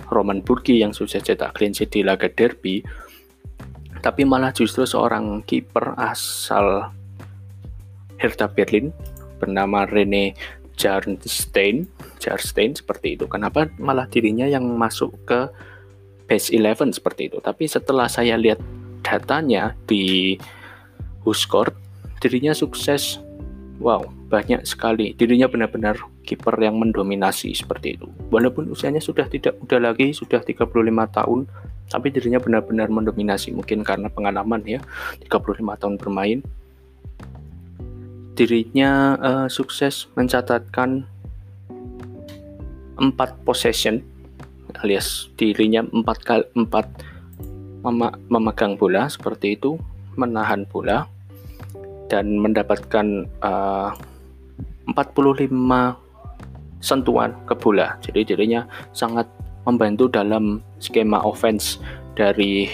Roman 0.08 0.40
Burki 0.40 0.78
yang 0.78 0.94
sukses 0.94 1.26
cetak 1.26 1.58
clean 1.58 1.74
sheet 1.74 1.90
di 1.90 2.06
laga 2.06 2.30
derby 2.30 2.86
tapi 3.98 4.22
malah 4.22 4.54
justru 4.54 4.86
seorang 4.86 5.42
kiper 5.42 5.98
asal 5.98 6.94
Hertha 8.18 8.46
Berlin 8.46 8.94
bernama 9.38 9.86
Rene 9.86 10.34
Jarnstein, 10.78 11.90
Jarstein 12.22 12.74
seperti 12.78 13.18
itu. 13.18 13.26
Kenapa 13.26 13.66
malah 13.82 14.06
dirinya 14.06 14.46
yang 14.46 14.62
masuk 14.78 15.14
ke 15.26 15.50
base 16.28 16.52
11 16.52 16.92
seperti 16.92 17.32
itu? 17.32 17.40
Tapi 17.40 17.64
setelah 17.64 18.06
saya 18.06 18.36
lihat 18.36 18.60
datanya 19.00 19.72
di 19.88 20.36
Huskort, 21.24 21.72
dirinya 22.20 22.52
sukses. 22.52 23.18
Wow, 23.78 24.10
banyak 24.28 24.66
sekali. 24.66 25.14
Dirinya 25.14 25.46
benar-benar 25.48 25.96
kiper 26.26 26.58
yang 26.60 26.76
mendominasi 26.76 27.54
seperti 27.54 27.96
itu. 27.96 28.06
Walaupun 28.28 28.68
usianya 28.68 29.00
sudah 29.00 29.24
tidak 29.30 29.56
muda 29.56 29.78
lagi, 29.80 30.12
sudah 30.12 30.42
35 30.44 30.68
tahun, 31.14 31.46
tapi 31.88 32.06
dirinya 32.12 32.42
benar-benar 32.42 32.90
mendominasi. 32.90 33.54
Mungkin 33.54 33.86
karena 33.86 34.10
pengalaman 34.12 34.60
ya, 34.66 34.82
35 35.24 35.80
tahun 35.80 35.94
bermain 35.96 36.42
dirinya 38.38 39.18
uh, 39.18 39.46
sukses 39.50 40.06
mencatatkan 40.14 41.02
empat 42.94 43.34
possession 43.42 43.98
alias 44.82 45.30
dirinya 45.34 45.82
empat 45.82 46.18
kali 46.24 46.44
empat 46.54 46.86
mem 47.82 48.10
memegang 48.28 48.74
bola 48.74 49.06
seperti 49.06 49.54
itu 49.54 49.78
menahan 50.18 50.66
bola 50.66 51.06
dan 52.10 52.40
mendapatkan 52.40 53.28
uh, 53.44 53.92
45 54.88 55.52
sentuhan 56.80 57.36
ke 57.44 57.54
bola. 57.54 58.00
Jadi 58.00 58.32
dirinya 58.32 58.64
sangat 58.96 59.28
membantu 59.68 60.08
dalam 60.08 60.64
skema 60.80 61.20
offense 61.20 61.76
dari 62.16 62.66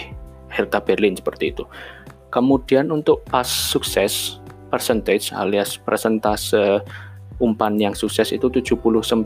Hertha 0.47 0.79
Berlin 0.79 1.19
seperti 1.19 1.51
itu. 1.51 1.67
Kemudian 2.31 2.89
untuk 2.89 3.27
pas 3.27 3.45
sukses 3.45 4.39
percentage 4.71 5.35
alias 5.35 5.75
persentase 5.75 6.79
umpan 7.43 7.75
yang 7.75 7.91
sukses 7.91 8.31
itu 8.31 8.47
79 8.47 9.23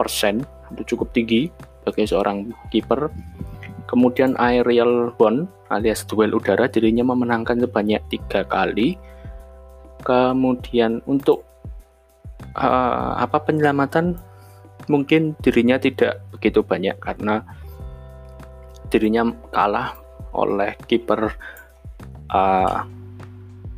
persen 0.00 0.44
itu 0.72 0.82
cukup 0.94 1.08
tinggi 1.12 1.52
bagi 1.88 2.04
seorang 2.04 2.52
kiper 2.68 3.08
kemudian 3.88 4.36
aerial 4.36 5.16
bond 5.16 5.48
alias 5.72 6.04
duel 6.04 6.36
udara 6.36 6.68
dirinya 6.68 7.04
memenangkan 7.08 7.60
sebanyak 7.64 8.04
tiga 8.12 8.44
kali. 8.44 9.00
Kemudian 10.04 11.04
untuk 11.08 11.44
uh, 12.56 13.16
apa 13.18 13.44
penyelamatan? 13.44 14.16
Mungkin 14.88 15.36
dirinya 15.44 15.76
tidak 15.76 16.24
begitu 16.32 16.64
banyak 16.64 16.96
karena 16.96 17.44
dirinya 18.88 19.28
kalah 19.52 20.00
oleh 20.32 20.72
kiper 20.88 21.28
uh, 22.32 22.88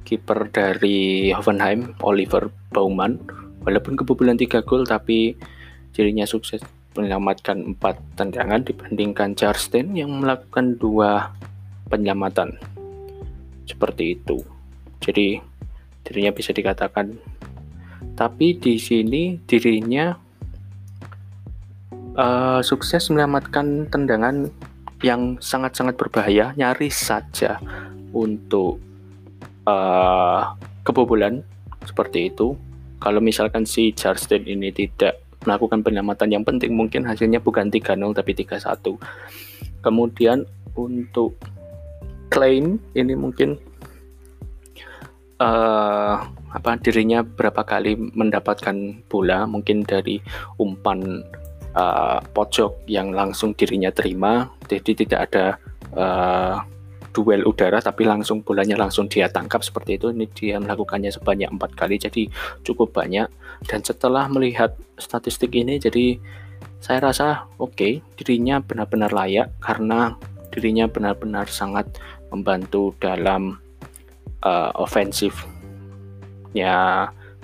kiper 0.07 0.38
dari 0.55 1.31
Hoffenheim, 1.35 1.99
Oliver 2.07 2.50
Baumann. 2.71 3.19
Walaupun 3.67 3.99
kebobolan 3.99 4.38
3 4.38 4.62
gol 4.62 4.87
tapi 4.87 5.35
dirinya 5.90 6.25
sukses 6.25 6.62
menyelamatkan 6.99 7.76
4 7.78 8.18
tendangan 8.18 8.61
dibandingkan 8.66 9.38
Jarstein 9.38 9.94
yang 9.94 10.11
melakukan 10.18 10.75
dua 10.76 11.30
penyelamatan. 11.87 12.59
Seperti 13.66 14.18
itu. 14.18 14.42
Jadi 14.99 15.38
dirinya 16.02 16.35
bisa 16.35 16.50
dikatakan 16.50 17.14
tapi 18.16 18.52
di 18.56 18.76
sini 18.76 19.40
dirinya 19.49 20.12
uh, 22.16 22.61
sukses 22.61 23.09
menyelamatkan 23.09 23.88
tendangan 23.88 24.50
yang 25.00 25.40
sangat-sangat 25.40 25.97
berbahaya 25.97 26.52
nyaris 26.61 26.97
saja 27.09 27.56
untuk 28.12 28.76
uh, 29.64 30.52
kebobolan 30.85 31.40
seperti 31.88 32.28
itu. 32.28 32.52
Kalau 33.00 33.25
misalkan 33.25 33.64
si 33.64 33.97
Charleston 33.97 34.44
ini 34.44 34.68
tidak 34.68 35.25
melakukan 35.44 35.80
penyelamatan. 35.80 36.28
Yang 36.32 36.44
penting, 36.52 36.70
mungkin 36.76 37.02
hasilnya 37.04 37.40
bukan 37.40 37.73
3-0 37.73 38.16
tapi 38.16 38.32
3-1. 38.37 38.97
Kemudian 39.80 40.44
untuk 40.76 41.40
klaim 42.30 42.78
ini 42.94 43.14
mungkin 43.18 43.59
uh, 45.40 46.14
apa 46.50 46.70
dirinya 46.82 47.25
berapa 47.25 47.64
kali 47.64 47.97
mendapatkan 47.97 49.06
bola. 49.09 49.49
Mungkin 49.49 49.88
dari 49.88 50.20
umpan 50.61 51.25
uh, 51.75 52.20
pojok 52.37 52.85
yang 52.87 53.11
langsung 53.14 53.56
dirinya 53.56 53.90
terima. 53.90 54.50
Jadi 54.68 55.06
tidak 55.06 55.20
ada 55.30 55.47
uh, 55.97 56.56
duel 57.11 57.43
udara 57.47 57.83
tapi 57.83 58.07
langsung 58.07 58.43
bolanya 58.47 58.79
langsung 58.79 59.11
dia 59.11 59.26
tangkap 59.26 59.62
seperti 59.67 59.99
itu 59.99 60.14
ini 60.14 60.26
dia 60.31 60.62
melakukannya 60.62 61.11
sebanyak 61.11 61.50
empat 61.50 61.75
kali 61.75 61.99
jadi 61.99 62.31
cukup 62.62 62.95
banyak 62.95 63.26
dan 63.67 63.81
setelah 63.83 64.31
melihat 64.31 64.79
statistik 64.97 65.55
ini 65.55 65.83
jadi 65.83 66.19
saya 66.81 67.12
rasa 67.12 67.50
oke 67.61 67.76
okay, 67.76 68.00
dirinya 68.17 68.62
benar-benar 68.62 69.12
layak 69.12 69.50
karena 69.61 70.17
dirinya 70.50 70.87
benar-benar 70.90 71.47
sangat 71.47 71.87
membantu 72.31 72.95
dalam 72.99 73.59
uh, 74.43 74.71
ofensifnya 74.79 75.50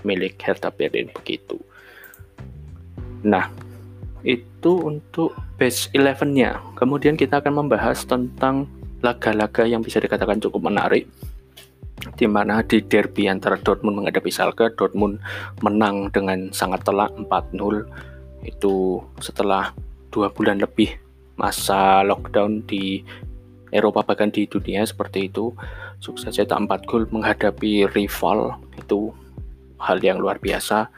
milik 0.06 0.38
Hertha 0.42 0.70
Berlin 0.70 1.10
begitu. 1.10 1.58
Nah, 3.26 3.50
itu 4.22 4.72
untuk 4.86 5.34
base 5.58 5.90
11-nya. 5.94 6.62
Kemudian 6.78 7.18
kita 7.18 7.42
akan 7.42 7.66
membahas 7.66 8.06
tentang 8.06 8.70
laga-laga 9.06 9.62
yang 9.62 9.86
bisa 9.86 10.02
dikatakan 10.02 10.42
cukup 10.42 10.66
menarik 10.66 11.06
di 12.18 12.26
mana 12.26 12.62
di 12.66 12.82
derby 12.82 13.26
antara 13.30 13.58
Dortmund 13.58 14.02
menghadapi 14.02 14.30
Schalke, 14.30 14.74
Dortmund 14.74 15.22
menang 15.62 16.10
dengan 16.10 16.50
sangat 16.50 16.82
telak 16.82 17.14
4-0 17.14 17.56
itu 18.46 19.02
setelah 19.18 19.74
dua 20.10 20.30
bulan 20.30 20.62
lebih 20.62 20.94
masa 21.36 22.06
lockdown 22.06 22.64
di 22.64 23.02
Eropa 23.74 24.06
bahkan 24.06 24.30
di 24.30 24.46
dunia 24.46 24.86
seperti 24.86 25.28
itu 25.28 25.52
sukses 25.98 26.32
cetak 26.32 26.56
4 26.64 26.88
gol 26.88 27.04
menghadapi 27.10 27.90
rival. 27.92 28.56
Itu 28.78 29.12
hal 29.82 30.00
yang 30.00 30.22
luar 30.22 30.38
biasa. 30.38 30.88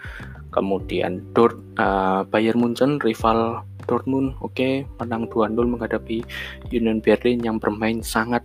Kemudian 0.52 1.32
Dort, 1.32 1.58
uh, 1.80 2.24
Bayern 2.28 2.60
Munchen 2.60 3.00
rival 3.00 3.64
Dortmund 3.88 4.36
oke 4.44 4.84
menang 5.00 5.26
2-0 5.32 5.56
menghadapi 5.56 6.20
Union 6.68 7.00
Berlin 7.00 7.40
yang 7.40 7.56
bermain 7.56 8.04
sangat 8.04 8.44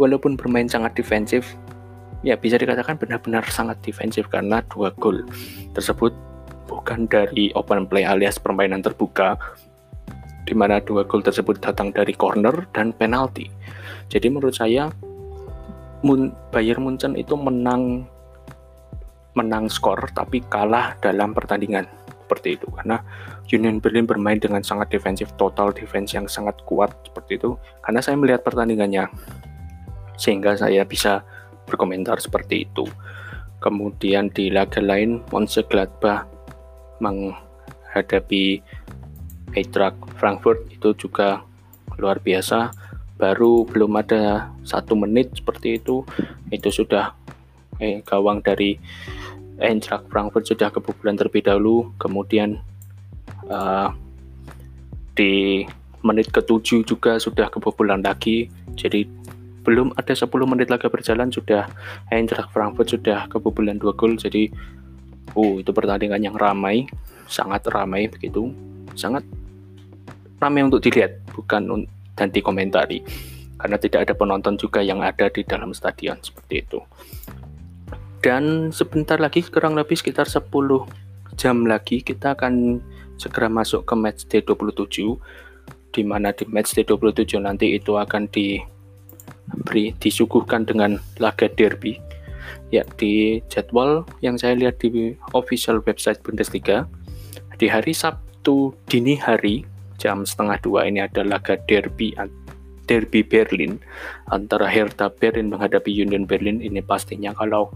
walaupun 0.00 0.40
bermain 0.40 0.66
sangat 0.66 0.96
defensif 0.96 1.54
ya 2.24 2.34
bisa 2.34 2.56
dikatakan 2.56 2.96
benar-benar 2.96 3.44
sangat 3.52 3.76
defensif 3.84 4.26
karena 4.32 4.64
dua 4.72 4.90
gol 4.96 5.22
tersebut 5.76 6.10
bukan 6.66 7.06
dari 7.06 7.52
open 7.54 7.86
play 7.86 8.02
alias 8.02 8.40
permainan 8.40 8.82
terbuka 8.82 9.36
di 10.46 10.54
mana 10.56 10.80
dua 10.80 11.04
gol 11.04 11.20
tersebut 11.20 11.58
datang 11.58 11.90
dari 11.90 12.14
corner 12.14 12.70
dan 12.70 12.94
penalti. 12.94 13.50
Jadi 14.06 14.30
menurut 14.30 14.54
saya 14.54 14.90
Bayern 16.54 16.86
Munchen 16.86 17.18
itu 17.18 17.34
menang 17.34 18.06
menang 19.34 19.66
skor 19.66 19.98
tapi 20.14 20.38
kalah 20.46 20.94
dalam 21.02 21.34
pertandingan 21.34 21.84
seperti 22.26 22.58
itu. 22.58 22.66
Karena 22.74 22.98
Union 23.54 23.78
Berlin 23.78 24.02
bermain 24.02 24.42
dengan 24.42 24.66
sangat 24.66 24.90
defensif 24.90 25.30
total 25.38 25.70
defense 25.70 26.10
yang 26.10 26.26
sangat 26.26 26.58
kuat 26.66 26.90
seperti 27.06 27.38
itu. 27.38 27.54
Karena 27.86 28.02
saya 28.02 28.18
melihat 28.18 28.42
pertandingannya 28.42 29.06
sehingga 30.18 30.58
saya 30.58 30.82
bisa 30.82 31.22
berkomentar 31.70 32.18
seperti 32.18 32.66
itu. 32.66 32.90
Kemudian 33.62 34.28
di 34.34 34.50
laga 34.50 34.82
lain 34.82 35.22
Mönchengladbach 35.30 36.26
menghadapi 36.98 38.60
Eintracht 39.56 39.96
Frankfurt 40.20 40.66
itu 40.68 40.92
juga 40.98 41.46
luar 41.96 42.20
biasa. 42.20 42.74
Baru 43.16 43.64
belum 43.64 43.96
ada 43.96 44.52
satu 44.60 44.92
menit 44.92 45.32
seperti 45.40 45.80
itu. 45.80 46.04
Itu 46.52 46.68
sudah 46.68 47.16
eh, 47.80 48.04
gawang 48.04 48.44
dari 48.44 48.76
Eintracht 49.56 50.04
Frankfurt 50.12 50.44
sudah 50.44 50.68
kebobolan 50.68 51.16
terlebih 51.16 51.44
dahulu, 51.44 51.92
kemudian 51.96 52.60
uh, 53.48 53.88
di 55.16 55.64
menit 56.04 56.28
ke-7 56.28 56.84
juga 56.84 57.16
sudah 57.16 57.48
kebobolan 57.48 58.04
lagi. 58.04 58.52
Jadi 58.76 59.08
belum 59.66 59.96
ada 59.98 60.14
10 60.14 60.30
menit 60.46 60.70
lagi 60.70 60.86
berjalan 60.86 61.32
sudah 61.32 61.66
Eintracht 62.12 62.52
Frankfurt 62.52 62.92
sudah 62.92 63.26
kebobolan 63.32 63.80
dua 63.80 63.96
gol. 63.96 64.14
Jadi 64.14 64.52
uh 65.34 65.54
itu 65.58 65.70
pertandingan 65.74 66.22
yang 66.22 66.36
ramai, 66.38 66.86
sangat 67.26 67.66
ramai 67.72 68.06
begitu. 68.06 68.52
Sangat 68.94 69.26
ramai 70.38 70.62
untuk 70.62 70.84
dilihat, 70.84 71.18
bukan 71.32 71.88
dan 72.14 72.28
dikomentari. 72.30 73.02
Karena 73.56 73.76
tidak 73.80 74.08
ada 74.08 74.14
penonton 74.14 74.54
juga 74.60 74.84
yang 74.84 75.00
ada 75.00 75.32
di 75.32 75.42
dalam 75.42 75.72
stadion 75.72 76.20
seperti 76.20 76.54
itu. 76.60 76.80
Dan 78.26 78.74
sebentar 78.74 79.22
lagi 79.22 79.38
kurang 79.46 79.78
lebih 79.78 79.94
sekitar 79.94 80.26
10 80.26 80.50
jam 81.38 81.62
lagi 81.62 82.02
kita 82.02 82.34
akan 82.34 82.82
segera 83.14 83.46
masuk 83.46 83.86
ke 83.86 83.94
match 83.94 84.26
day 84.26 84.42
27 84.42 85.14
di 85.94 86.02
mana 86.02 86.34
di 86.34 86.42
match 86.50 86.74
day 86.74 86.82
27 86.82 87.38
nanti 87.38 87.78
itu 87.78 87.94
akan 87.94 88.26
diberi 88.34 89.94
disuguhkan 90.02 90.66
dengan 90.66 90.98
laga 91.22 91.46
derby 91.54 92.02
ya 92.74 92.82
di 92.98 93.38
jadwal 93.46 94.02
yang 94.26 94.34
saya 94.34 94.58
lihat 94.58 94.82
di 94.82 95.14
official 95.30 95.78
website 95.86 96.18
Bundesliga. 96.26 96.90
Di 97.62 97.70
hari 97.70 97.94
Sabtu 97.94 98.74
dini 98.90 99.14
hari 99.22 99.62
jam 100.02 100.26
setengah 100.26 100.58
dua 100.66 100.90
ini 100.90 100.98
ada 100.98 101.22
laga 101.22 101.62
derby 101.70 102.10
derby 102.90 103.22
Berlin 103.22 103.78
antara 104.34 104.66
Hertha 104.66 105.14
Berlin 105.14 105.46
menghadapi 105.46 105.94
Union 105.94 106.26
Berlin. 106.26 106.58
Ini 106.58 106.82
pastinya 106.82 107.30
kalau 107.30 107.70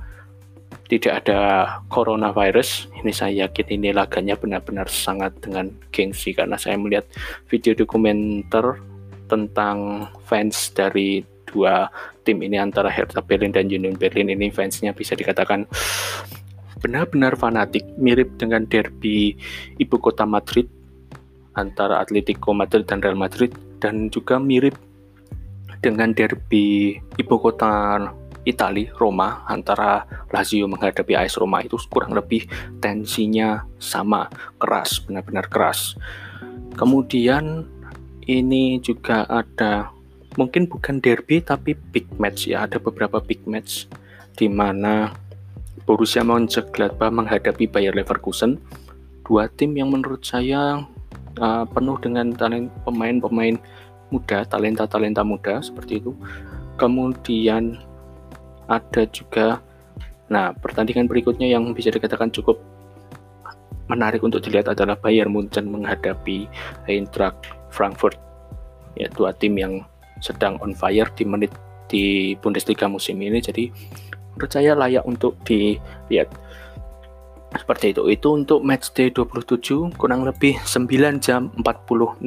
tidak 0.91 1.23
ada 1.23 1.41
coronavirus, 1.87 2.91
ini 2.99 3.15
saya 3.15 3.47
yakin 3.47 3.79
ini 3.79 3.95
laganya 3.95 4.35
benar-benar 4.35 4.91
sangat 4.91 5.39
dengan 5.39 5.71
gengsi 5.95 6.35
karena 6.35 6.59
saya 6.59 6.75
melihat 6.75 7.07
video 7.47 7.79
dokumenter 7.79 8.83
tentang 9.31 10.11
fans 10.27 10.75
dari 10.75 11.23
dua 11.47 11.87
tim 12.27 12.43
ini 12.43 12.59
antara 12.59 12.91
Hertha 12.91 13.23
Berlin 13.23 13.55
dan 13.55 13.71
Union 13.71 13.95
Berlin. 13.95 14.35
Ini 14.35 14.51
fansnya 14.51 14.91
bisa 14.91 15.15
dikatakan 15.15 15.71
benar-benar 16.83 17.39
fanatik 17.39 17.87
mirip 17.95 18.35
dengan 18.35 18.67
derby 18.67 19.39
ibu 19.79 19.97
kota 20.03 20.27
Madrid 20.27 20.67
antara 21.55 22.03
Atletico 22.03 22.51
Madrid 22.51 22.89
dan 22.91 22.99
Real 22.99 23.19
Madrid 23.19 23.55
dan 23.79 24.11
juga 24.11 24.43
mirip 24.43 24.75
dengan 25.87 26.11
derby 26.11 26.99
ibu 27.15 27.37
kota 27.39 27.99
Italia, 28.49 28.89
Roma 28.97 29.45
antara 29.45 30.09
Lazio 30.33 30.65
menghadapi 30.65 31.13
AS 31.13 31.37
Roma 31.37 31.61
itu 31.61 31.77
kurang 31.93 32.17
lebih 32.17 32.49
tensinya 32.81 33.69
sama, 33.77 34.33
keras, 34.57 35.01
benar-benar 35.05 35.47
keras. 35.53 35.97
Kemudian 36.77 37.69
ini 38.25 38.81
juga 38.81 39.29
ada 39.29 39.93
mungkin 40.39 40.71
bukan 40.71 41.03
derby 41.03 41.43
tapi 41.43 41.77
big 41.93 42.07
match 42.17 42.49
ya, 42.49 42.65
ada 42.65 42.81
beberapa 42.81 43.21
big 43.21 43.45
match 43.45 43.91
di 44.39 44.49
mana 44.49 45.13
Borussia 45.85 46.23
Mönchengladbach 46.23 47.11
menghadapi 47.11 47.67
Bayer 47.67 47.93
Leverkusen, 47.93 48.57
dua 49.27 49.51
tim 49.51 49.75
yang 49.75 49.91
menurut 49.91 50.23
saya 50.23 50.87
uh, 51.43 51.65
penuh 51.67 51.99
dengan 51.99 52.31
talent 52.33 52.71
pemain-pemain 52.87 53.59
muda, 54.15 54.47
talenta-talenta 54.47 55.27
muda 55.27 55.59
seperti 55.59 55.99
itu. 55.99 56.15
Kemudian 56.79 57.90
ada 58.71 59.03
juga. 59.11 59.59
Nah 60.31 60.55
pertandingan 60.55 61.11
berikutnya 61.11 61.51
yang 61.51 61.75
bisa 61.75 61.91
dikatakan 61.91 62.31
cukup 62.31 62.63
menarik 63.91 64.23
untuk 64.23 64.39
dilihat 64.47 64.71
adalah 64.71 64.95
Bayern 64.95 65.35
Munchen 65.35 65.67
menghadapi 65.67 66.47
Eintracht 66.87 67.51
Frankfurt. 67.75 68.15
Ya 68.95 69.11
dua 69.11 69.35
tim 69.35 69.59
yang 69.59 69.83
sedang 70.23 70.63
on 70.63 70.73
fire 70.79 71.11
di 71.19 71.27
menit 71.27 71.51
di 71.91 72.39
Bundesliga 72.39 72.87
musim 72.87 73.19
ini. 73.19 73.43
Jadi 73.43 73.67
menurut 74.39 74.51
saya 74.55 74.79
layak 74.79 75.03
untuk 75.03 75.35
dilihat. 75.43 76.31
Seperti 77.51 77.91
itu. 77.91 78.07
Itu 78.07 78.39
untuk 78.39 78.63
match 78.63 78.95
day 78.95 79.11
27 79.11 79.99
kurang 79.99 80.23
lebih 80.23 80.55
9 80.63 81.19
jam 81.19 81.51
46 81.59 82.23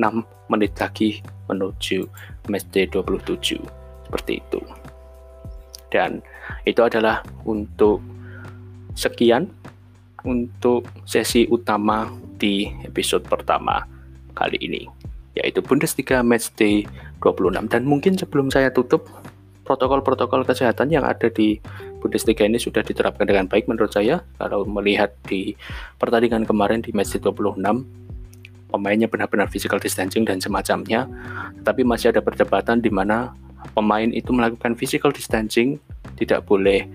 menit 0.51 0.75
lagi 0.75 1.23
menuju 1.47 2.03
match 2.51 2.67
day 2.75 2.83
27 2.91 3.63
seperti 4.03 4.43
itu. 4.43 4.59
Dan 5.87 6.19
itu 6.63 6.81
adalah 6.83 7.21
untuk 7.47 7.99
sekian 8.93 9.49
untuk 10.23 10.87
sesi 11.03 11.43
utama 11.51 12.07
di 12.39 12.69
episode 12.87 13.25
pertama 13.27 13.83
kali 14.33 14.57
ini 14.63 14.87
yaitu 15.33 15.65
Bundesliga 15.65 16.21
Matchday 16.21 16.85
26 17.19 17.71
dan 17.73 17.81
mungkin 17.83 18.13
sebelum 18.15 18.53
saya 18.53 18.69
tutup 18.69 19.09
protokol-protokol 19.63 20.43
kesehatan 20.43 20.91
yang 20.91 21.07
ada 21.07 21.31
di 21.31 21.57
Bundesliga 22.03 22.43
ini 22.43 22.59
sudah 22.59 22.83
diterapkan 22.83 23.23
dengan 23.23 23.47
baik 23.47 23.65
menurut 23.71 23.95
saya. 23.95 24.19
Kalau 24.35 24.67
melihat 24.67 25.15
di 25.23 25.55
pertandingan 25.97 26.43
kemarin 26.43 26.83
di 26.83 26.91
match 26.91 27.15
26 27.15 27.63
pemainnya 28.67 29.07
benar-benar 29.07 29.47
physical 29.47 29.79
distancing 29.79 30.27
dan 30.27 30.41
semacamnya 30.43 31.07
tapi 31.63 31.85
masih 31.85 32.11
ada 32.11 32.19
perdebatan 32.19 32.83
di 32.83 32.91
mana 32.91 33.31
pemain 33.71 34.09
itu 34.11 34.35
melakukan 34.35 34.75
physical 34.75 35.15
distancing, 35.15 35.79
tidak 36.19 36.45
boleh 36.45 36.85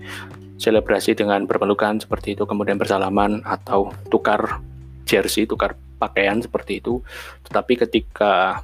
selebrasi 0.59 1.15
dengan 1.15 1.47
berpelukan 1.47 2.03
seperti 2.03 2.35
itu, 2.35 2.43
kemudian 2.43 2.75
bersalaman 2.75 3.39
atau 3.47 3.95
tukar 4.11 4.59
jersey, 5.07 5.47
tukar 5.47 5.79
pakaian 5.99 6.43
seperti 6.43 6.83
itu. 6.83 6.99
Tetapi 7.47 7.73
ketika 7.87 8.63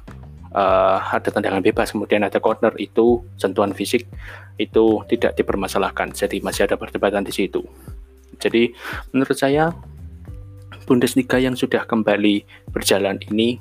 uh, 0.56 0.98
ada 1.12 1.28
tendangan 1.28 1.60
bebas 1.60 1.92
kemudian 1.92 2.24
ada 2.24 2.40
corner 2.40 2.72
itu 2.80 3.20
sentuhan 3.36 3.76
fisik 3.76 4.08
itu 4.56 5.04
tidak 5.12 5.36
dipermasalahkan 5.36 6.16
jadi 6.16 6.40
masih 6.40 6.64
ada 6.64 6.80
perdebatan 6.80 7.22
di 7.22 7.32
situ 7.36 7.60
jadi 8.40 8.72
menurut 9.12 9.36
saya 9.36 9.70
Bundesliga 10.86 11.42
yang 11.42 11.58
sudah 11.58 11.82
kembali 11.82 12.46
berjalan 12.70 13.18
ini 13.26 13.58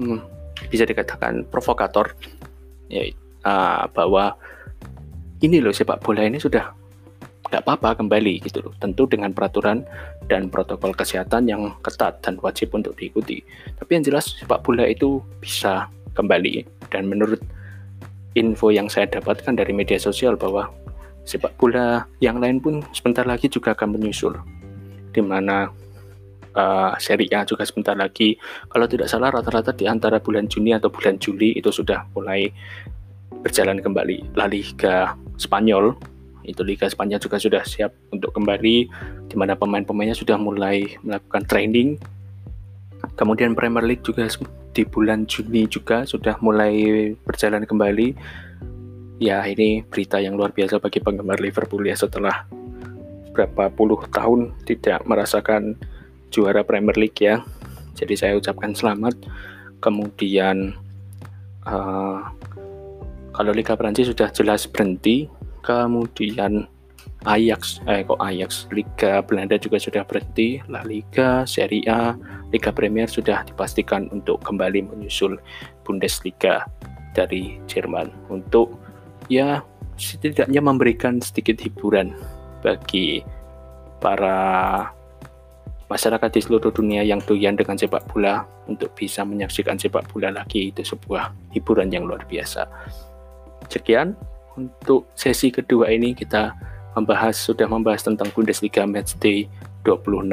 hmm, 0.00 0.18
bisa 0.72 0.88
dikatakan 0.88 1.44
provokator 1.52 2.16
ya 2.88 3.12
uh, 3.44 3.84
bahwa 3.92 4.40
ini 5.40 5.58
loh 5.60 5.72
sepak 5.72 6.04
bola 6.04 6.24
ini 6.24 6.36
sudah 6.36 6.72
nggak 7.50 7.66
apa-apa 7.66 7.98
kembali 7.98 8.46
gitu 8.46 8.62
loh. 8.62 8.72
Tentu 8.78 9.10
dengan 9.10 9.34
peraturan 9.34 9.82
dan 10.30 10.46
protokol 10.52 10.94
kesehatan 10.94 11.50
yang 11.50 11.74
ketat 11.82 12.22
dan 12.22 12.38
wajib 12.38 12.70
untuk 12.70 12.94
diikuti. 12.94 13.42
Tapi 13.76 13.90
yang 13.98 14.04
jelas 14.06 14.38
sepak 14.38 14.62
bola 14.62 14.86
itu 14.86 15.18
bisa 15.42 15.90
kembali. 16.14 16.62
Dan 16.94 17.10
menurut 17.10 17.42
info 18.38 18.70
yang 18.70 18.86
saya 18.86 19.10
dapatkan 19.10 19.58
dari 19.58 19.74
media 19.74 19.98
sosial 19.98 20.38
bahwa 20.38 20.70
sepak 21.26 21.58
bola 21.58 22.06
yang 22.22 22.38
lain 22.38 22.62
pun 22.62 22.86
sebentar 22.94 23.26
lagi 23.26 23.50
juga 23.50 23.74
akan 23.74 23.98
menyusul. 23.98 24.38
Di 25.10 25.18
mana 25.18 25.66
uh, 26.54 26.94
Serie 27.02 27.30
A 27.34 27.42
juga 27.42 27.66
sebentar 27.66 27.98
lagi. 27.98 28.38
Kalau 28.70 28.86
tidak 28.86 29.10
salah 29.10 29.34
rata-rata 29.34 29.74
di 29.74 29.90
antara 29.90 30.22
bulan 30.22 30.46
Juni 30.46 30.70
atau 30.70 30.86
bulan 30.86 31.18
Juli 31.18 31.58
itu 31.58 31.74
sudah 31.74 32.06
mulai 32.14 32.46
berjalan 33.42 33.78
kembali. 33.78 34.34
La 34.34 34.50
Liga 34.50 35.14
Spanyol. 35.38 35.94
Itu 36.44 36.66
Liga 36.66 36.90
Spanyol 36.90 37.20
juga 37.22 37.36
sudah 37.38 37.62
siap 37.62 37.94
untuk 38.10 38.34
kembali 38.34 38.76
di 39.30 39.34
mana 39.38 39.54
pemain-pemainnya 39.54 40.16
sudah 40.16 40.34
mulai 40.40 40.98
melakukan 41.04 41.46
training. 41.46 42.00
Kemudian 43.14 43.56
Premier 43.56 43.84
League 43.86 44.04
juga 44.04 44.26
di 44.70 44.82
bulan 44.86 45.26
Juni 45.26 45.66
juga 45.66 46.02
sudah 46.04 46.36
mulai 46.42 47.12
berjalan 47.24 47.64
kembali. 47.64 48.16
Ya 49.20 49.44
ini 49.44 49.84
berita 49.84 50.16
yang 50.16 50.36
luar 50.36 50.50
biasa 50.56 50.80
bagi 50.80 50.98
penggemar 50.98 51.38
Liverpool 51.38 51.84
ya 51.84 51.92
setelah 51.92 52.48
berapa 53.36 53.68
puluh 53.70 54.00
tahun 54.10 54.56
tidak 54.64 55.04
merasakan 55.04 55.76
juara 56.32 56.64
Premier 56.64 56.96
League 56.96 57.20
ya. 57.20 57.44
Jadi 57.94 58.16
saya 58.16 58.32
ucapkan 58.40 58.72
selamat. 58.72 59.12
Kemudian 59.84 60.76
uh, 61.68 62.24
kalau 63.40 63.56
Liga 63.56 63.72
Prancis 63.72 64.12
sudah 64.12 64.28
jelas 64.36 64.68
berhenti 64.68 65.24
kemudian 65.64 66.68
Ajax, 67.24 67.80
eh 67.88 68.04
kok 68.04 68.20
Ajax, 68.20 68.68
Liga 68.68 69.24
Belanda 69.24 69.56
juga 69.56 69.80
sudah 69.80 70.04
berhenti, 70.04 70.60
La 70.68 70.84
Liga, 70.84 71.48
Serie 71.48 71.84
A, 71.88 72.12
Liga 72.52 72.68
Premier 72.68 73.08
sudah 73.08 73.40
dipastikan 73.48 74.12
untuk 74.12 74.44
kembali 74.44 74.92
menyusul 74.92 75.40
Bundesliga 75.84 76.68
dari 77.16 77.56
Jerman. 77.64 78.12
Untuk 78.28 78.76
ya 79.32 79.64
setidaknya 79.96 80.60
memberikan 80.60 81.24
sedikit 81.24 81.60
hiburan 81.64 82.12
bagi 82.60 83.24
para 84.04 84.88
masyarakat 85.88 86.28
di 86.28 86.40
seluruh 86.44 86.72
dunia 86.72 87.04
yang 87.04 87.24
doyan 87.24 87.56
dengan 87.56 87.76
sepak 87.76 88.04
bola 88.08 88.44
untuk 88.68 88.92
bisa 88.96 89.24
menyaksikan 89.24 89.80
sepak 89.80 90.08
bola 90.12 90.28
lagi. 90.28 90.72
Itu 90.72 90.84
sebuah 90.84 91.52
hiburan 91.56 91.88
yang 91.88 92.04
luar 92.04 92.24
biasa. 92.24 92.64
Sekian 93.70 94.18
untuk 94.58 95.06
sesi 95.14 95.54
kedua 95.54 95.94
ini 95.94 96.10
kita 96.10 96.58
membahas 96.98 97.38
sudah 97.38 97.70
membahas 97.70 98.02
tentang 98.02 98.26
Bundesliga 98.34 98.82
Matchday 98.82 99.46
26 99.86 100.26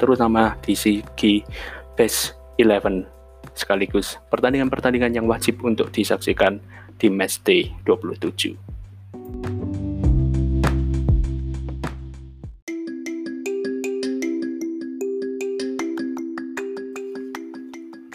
terutama 0.00 0.56
di 0.64 0.72
segi 0.72 1.44
best 1.92 2.32
11 2.56 3.04
sekaligus 3.52 4.16
pertandingan-pertandingan 4.32 5.12
yang 5.12 5.26
wajib 5.28 5.60
untuk 5.60 5.92
disaksikan 5.92 6.64
di 6.96 7.12
Matchday 7.12 7.68
27. 7.84 8.56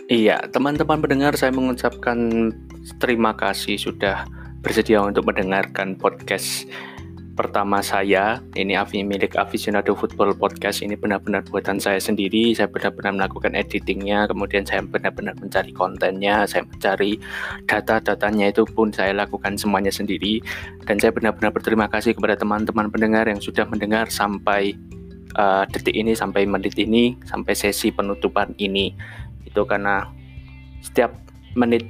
Iya, 0.07 0.39
teman-teman 0.49 1.03
pendengar 1.03 1.35
saya 1.35 1.51
mengucapkan 1.51 2.49
terima 2.95 3.35
kasih 3.35 3.75
sudah 3.75 4.23
bersedia 4.61 5.01
untuk 5.01 5.25
mendengarkan 5.29 5.93
podcast 5.97 6.65
pertama 7.37 7.85
saya. 7.85 8.41
Ini 8.57 8.81
Avi 8.81 9.05
milik 9.05 9.37
Aficionado 9.37 9.93
Football 9.93 10.33
Podcast. 10.33 10.81
Ini 10.81 10.97
benar-benar 10.97 11.45
buatan 11.45 11.77
saya 11.77 12.01
sendiri. 12.01 12.57
Saya 12.57 12.65
benar-benar 12.65 13.13
melakukan 13.13 13.53
editingnya 13.53 14.25
kemudian 14.25 14.65
saya 14.65 14.81
benar-benar 14.81 15.37
mencari 15.37 15.69
kontennya 15.69 16.49
saya 16.49 16.65
mencari 16.65 17.21
data-datanya 17.69 18.49
itu 18.49 18.65
pun 18.65 18.89
saya 18.89 19.13
lakukan 19.13 19.53
semuanya 19.53 19.93
sendiri. 19.93 20.41
Dan 20.89 20.97
saya 20.97 21.13
benar-benar 21.13 21.53
berterima 21.53 21.85
kasih 21.85 22.17
kepada 22.17 22.33
teman-teman 22.33 22.89
pendengar 22.89 23.29
yang 23.29 23.37
sudah 23.37 23.69
mendengar 23.69 24.09
sampai 24.09 24.73
uh, 25.37 25.69
detik 25.69 25.93
ini 25.93 26.17
sampai 26.17 26.49
menit 26.49 26.73
ini 26.81 27.13
sampai 27.29 27.53
sesi 27.53 27.93
penutupan 27.93 28.57
ini. 28.57 28.97
Itu 29.45 29.61
karena 29.69 30.09
setiap 30.81 31.13
menit 31.53 31.85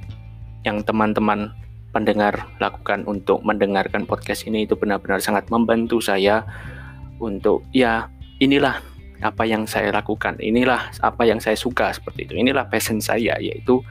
yang 0.68 0.84
teman-teman 0.84 1.56
pendengar 1.98 2.46
lakukan 2.62 3.02
untuk 3.10 3.42
mendengarkan 3.42 4.06
podcast 4.06 4.46
ini 4.46 4.70
itu 4.70 4.78
benar-benar 4.78 5.18
sangat 5.18 5.50
membantu 5.50 5.98
saya 5.98 6.46
untuk 7.18 7.66
ya 7.74 8.06
inilah 8.38 8.78
apa 9.26 9.50
yang 9.50 9.66
saya 9.66 9.90
lakukan, 9.90 10.38
inilah 10.38 10.94
apa 11.02 11.26
yang 11.26 11.42
saya 11.42 11.58
suka 11.58 11.90
seperti 11.90 12.30
itu, 12.30 12.34
inilah 12.38 12.70
passion 12.70 13.02
saya 13.02 13.34
yaitu 13.42 13.82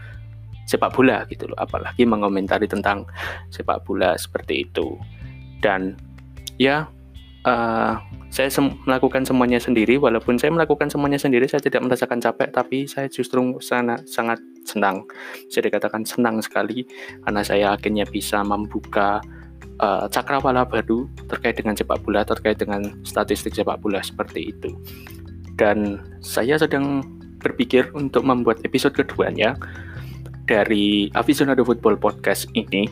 sepak 0.70 0.94
bola 0.94 1.26
gitu 1.26 1.50
loh, 1.50 1.58
apalagi 1.58 2.06
mengomentari 2.06 2.70
tentang 2.70 3.10
sepak 3.50 3.82
bola 3.82 4.14
seperti 4.14 4.70
itu. 4.70 4.94
Dan 5.58 5.98
ya 6.62 6.86
uh, 7.42 7.98
saya 8.30 8.46
sem 8.46 8.70
melakukan 8.86 9.26
semuanya 9.26 9.58
sendiri 9.58 9.98
walaupun 9.98 10.38
saya 10.38 10.54
melakukan 10.54 10.94
semuanya 10.94 11.18
sendiri 11.18 11.50
saya 11.50 11.58
tidak 11.58 11.82
merasakan 11.82 12.22
capek 12.22 12.54
tapi 12.54 12.86
saya 12.86 13.10
justru 13.10 13.58
sana 13.58 13.98
sangat 14.06 14.38
senang. 14.66 15.06
Saya 15.48 15.70
dikatakan 15.70 16.02
senang 16.02 16.42
sekali 16.42 16.84
karena 17.22 17.42
saya 17.46 17.78
akhirnya 17.78 18.04
bisa 18.04 18.42
membuka 18.42 19.22
uh, 19.80 20.06
cakrawala 20.10 20.66
baru 20.66 21.08
terkait 21.30 21.56
dengan 21.60 21.76
sepak 21.76 22.00
bola 22.04 22.24
terkait 22.24 22.58
dengan 22.60 22.82
statistik 23.06 23.54
sepak 23.54 23.80
bola 23.80 24.00
seperti 24.02 24.52
itu. 24.52 24.74
Dan 25.56 26.04
saya 26.20 26.60
sedang 26.60 27.00
berpikir 27.40 27.88
untuk 27.96 28.26
membuat 28.26 28.60
episode 28.66 28.92
keduanya 28.92 29.56
dari 30.46 31.08
Aficionado 31.16 31.64
Football 31.66 31.98
Podcast 32.00 32.48
ini. 32.54 32.88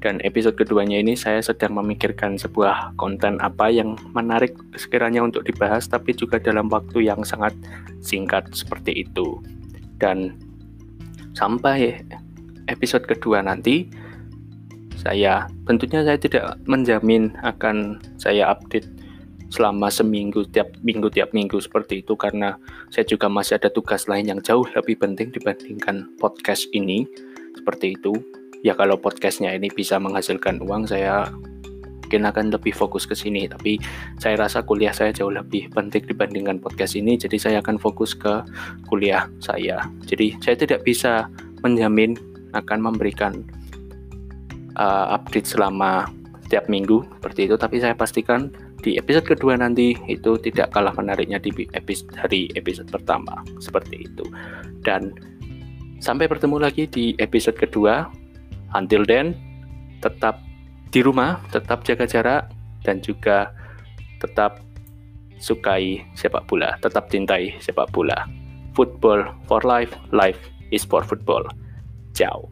Dan 0.00 0.16
episode 0.24 0.56
keduanya 0.56 0.96
ini 0.96 1.12
saya 1.12 1.44
sedang 1.44 1.76
memikirkan 1.76 2.40
sebuah 2.40 2.96
konten 2.96 3.36
apa 3.44 3.68
yang 3.68 4.00
menarik 4.16 4.56
sekiranya 4.72 5.20
untuk 5.20 5.44
dibahas 5.44 5.84
tapi 5.92 6.16
juga 6.16 6.40
dalam 6.40 6.72
waktu 6.72 7.04
yang 7.04 7.20
sangat 7.20 7.52
singkat 8.00 8.48
seperti 8.56 9.04
itu. 9.04 9.44
Dan 10.00 10.40
sampai 11.40 12.04
episode 12.68 13.08
kedua 13.08 13.40
nanti 13.40 13.88
saya 15.00 15.48
tentunya 15.64 16.04
saya 16.04 16.20
tidak 16.20 16.60
menjamin 16.68 17.32
akan 17.40 17.96
saya 18.20 18.52
update 18.52 18.84
selama 19.50 19.88
seminggu 19.90 20.46
tiap 20.52 20.70
minggu 20.84 21.08
tiap 21.08 21.32
minggu 21.32 21.56
seperti 21.58 22.04
itu 22.04 22.12
karena 22.14 22.60
saya 22.92 23.08
juga 23.08 23.26
masih 23.26 23.56
ada 23.56 23.72
tugas 23.72 24.06
lain 24.06 24.28
yang 24.28 24.40
jauh 24.44 24.62
lebih 24.76 25.00
penting 25.00 25.32
dibandingkan 25.32 26.06
podcast 26.20 26.68
ini 26.70 27.08
seperti 27.58 27.98
itu. 27.98 28.14
Ya 28.60 28.76
kalau 28.76 29.00
podcastnya 29.00 29.56
ini 29.56 29.72
bisa 29.72 29.96
menghasilkan 29.96 30.60
uang 30.60 30.84
saya 30.84 31.26
mungkin 32.10 32.26
akan 32.26 32.50
lebih 32.50 32.74
fokus 32.74 33.06
ke 33.06 33.14
sini 33.14 33.46
tapi 33.46 33.78
saya 34.18 34.34
rasa 34.34 34.66
kuliah 34.66 34.90
saya 34.90 35.14
jauh 35.14 35.30
lebih 35.30 35.70
penting 35.70 36.02
dibandingkan 36.10 36.58
podcast 36.58 36.98
ini 36.98 37.14
jadi 37.14 37.38
saya 37.38 37.56
akan 37.62 37.78
fokus 37.78 38.18
ke 38.18 38.42
kuliah 38.90 39.30
saya. 39.38 39.86
Jadi 40.10 40.34
saya 40.42 40.58
tidak 40.58 40.82
bisa 40.82 41.30
menjamin 41.62 42.18
akan 42.50 42.82
memberikan 42.82 43.46
uh, 44.74 45.14
update 45.14 45.46
selama 45.46 46.10
setiap 46.50 46.66
minggu 46.66 47.06
seperti 47.22 47.46
itu. 47.46 47.54
Tapi 47.54 47.78
saya 47.78 47.94
pastikan 47.94 48.50
di 48.82 48.98
episode 48.98 49.30
kedua 49.30 49.54
nanti 49.54 49.94
itu 50.10 50.34
tidak 50.42 50.74
kalah 50.74 50.90
menariknya 50.98 51.38
di 51.38 51.54
episode 51.78 52.10
dari 52.18 52.50
episode 52.58 52.90
pertama 52.90 53.38
seperti 53.62 54.10
itu. 54.10 54.26
Dan 54.82 55.14
sampai 56.02 56.26
bertemu 56.26 56.58
lagi 56.58 56.90
di 56.90 57.14
episode 57.22 57.54
kedua. 57.54 58.10
Until 58.74 59.06
then, 59.06 59.38
tetap 60.02 60.49
di 60.90 61.00
rumah 61.00 61.38
tetap 61.54 61.86
jaga 61.86 62.04
jarak 62.06 62.50
dan 62.82 62.98
juga 62.98 63.54
tetap 64.18 64.58
sukai 65.40 66.04
sepak 66.18 66.44
bola, 66.50 66.76
tetap 66.82 67.08
cintai 67.08 67.56
sepak 67.62 67.88
bola. 67.94 68.28
Football 68.76 69.26
for 69.48 69.62
life, 69.64 69.94
life 70.12 70.38
is 70.70 70.84
for 70.84 71.02
football. 71.02 71.42
Ciao. 72.14 72.50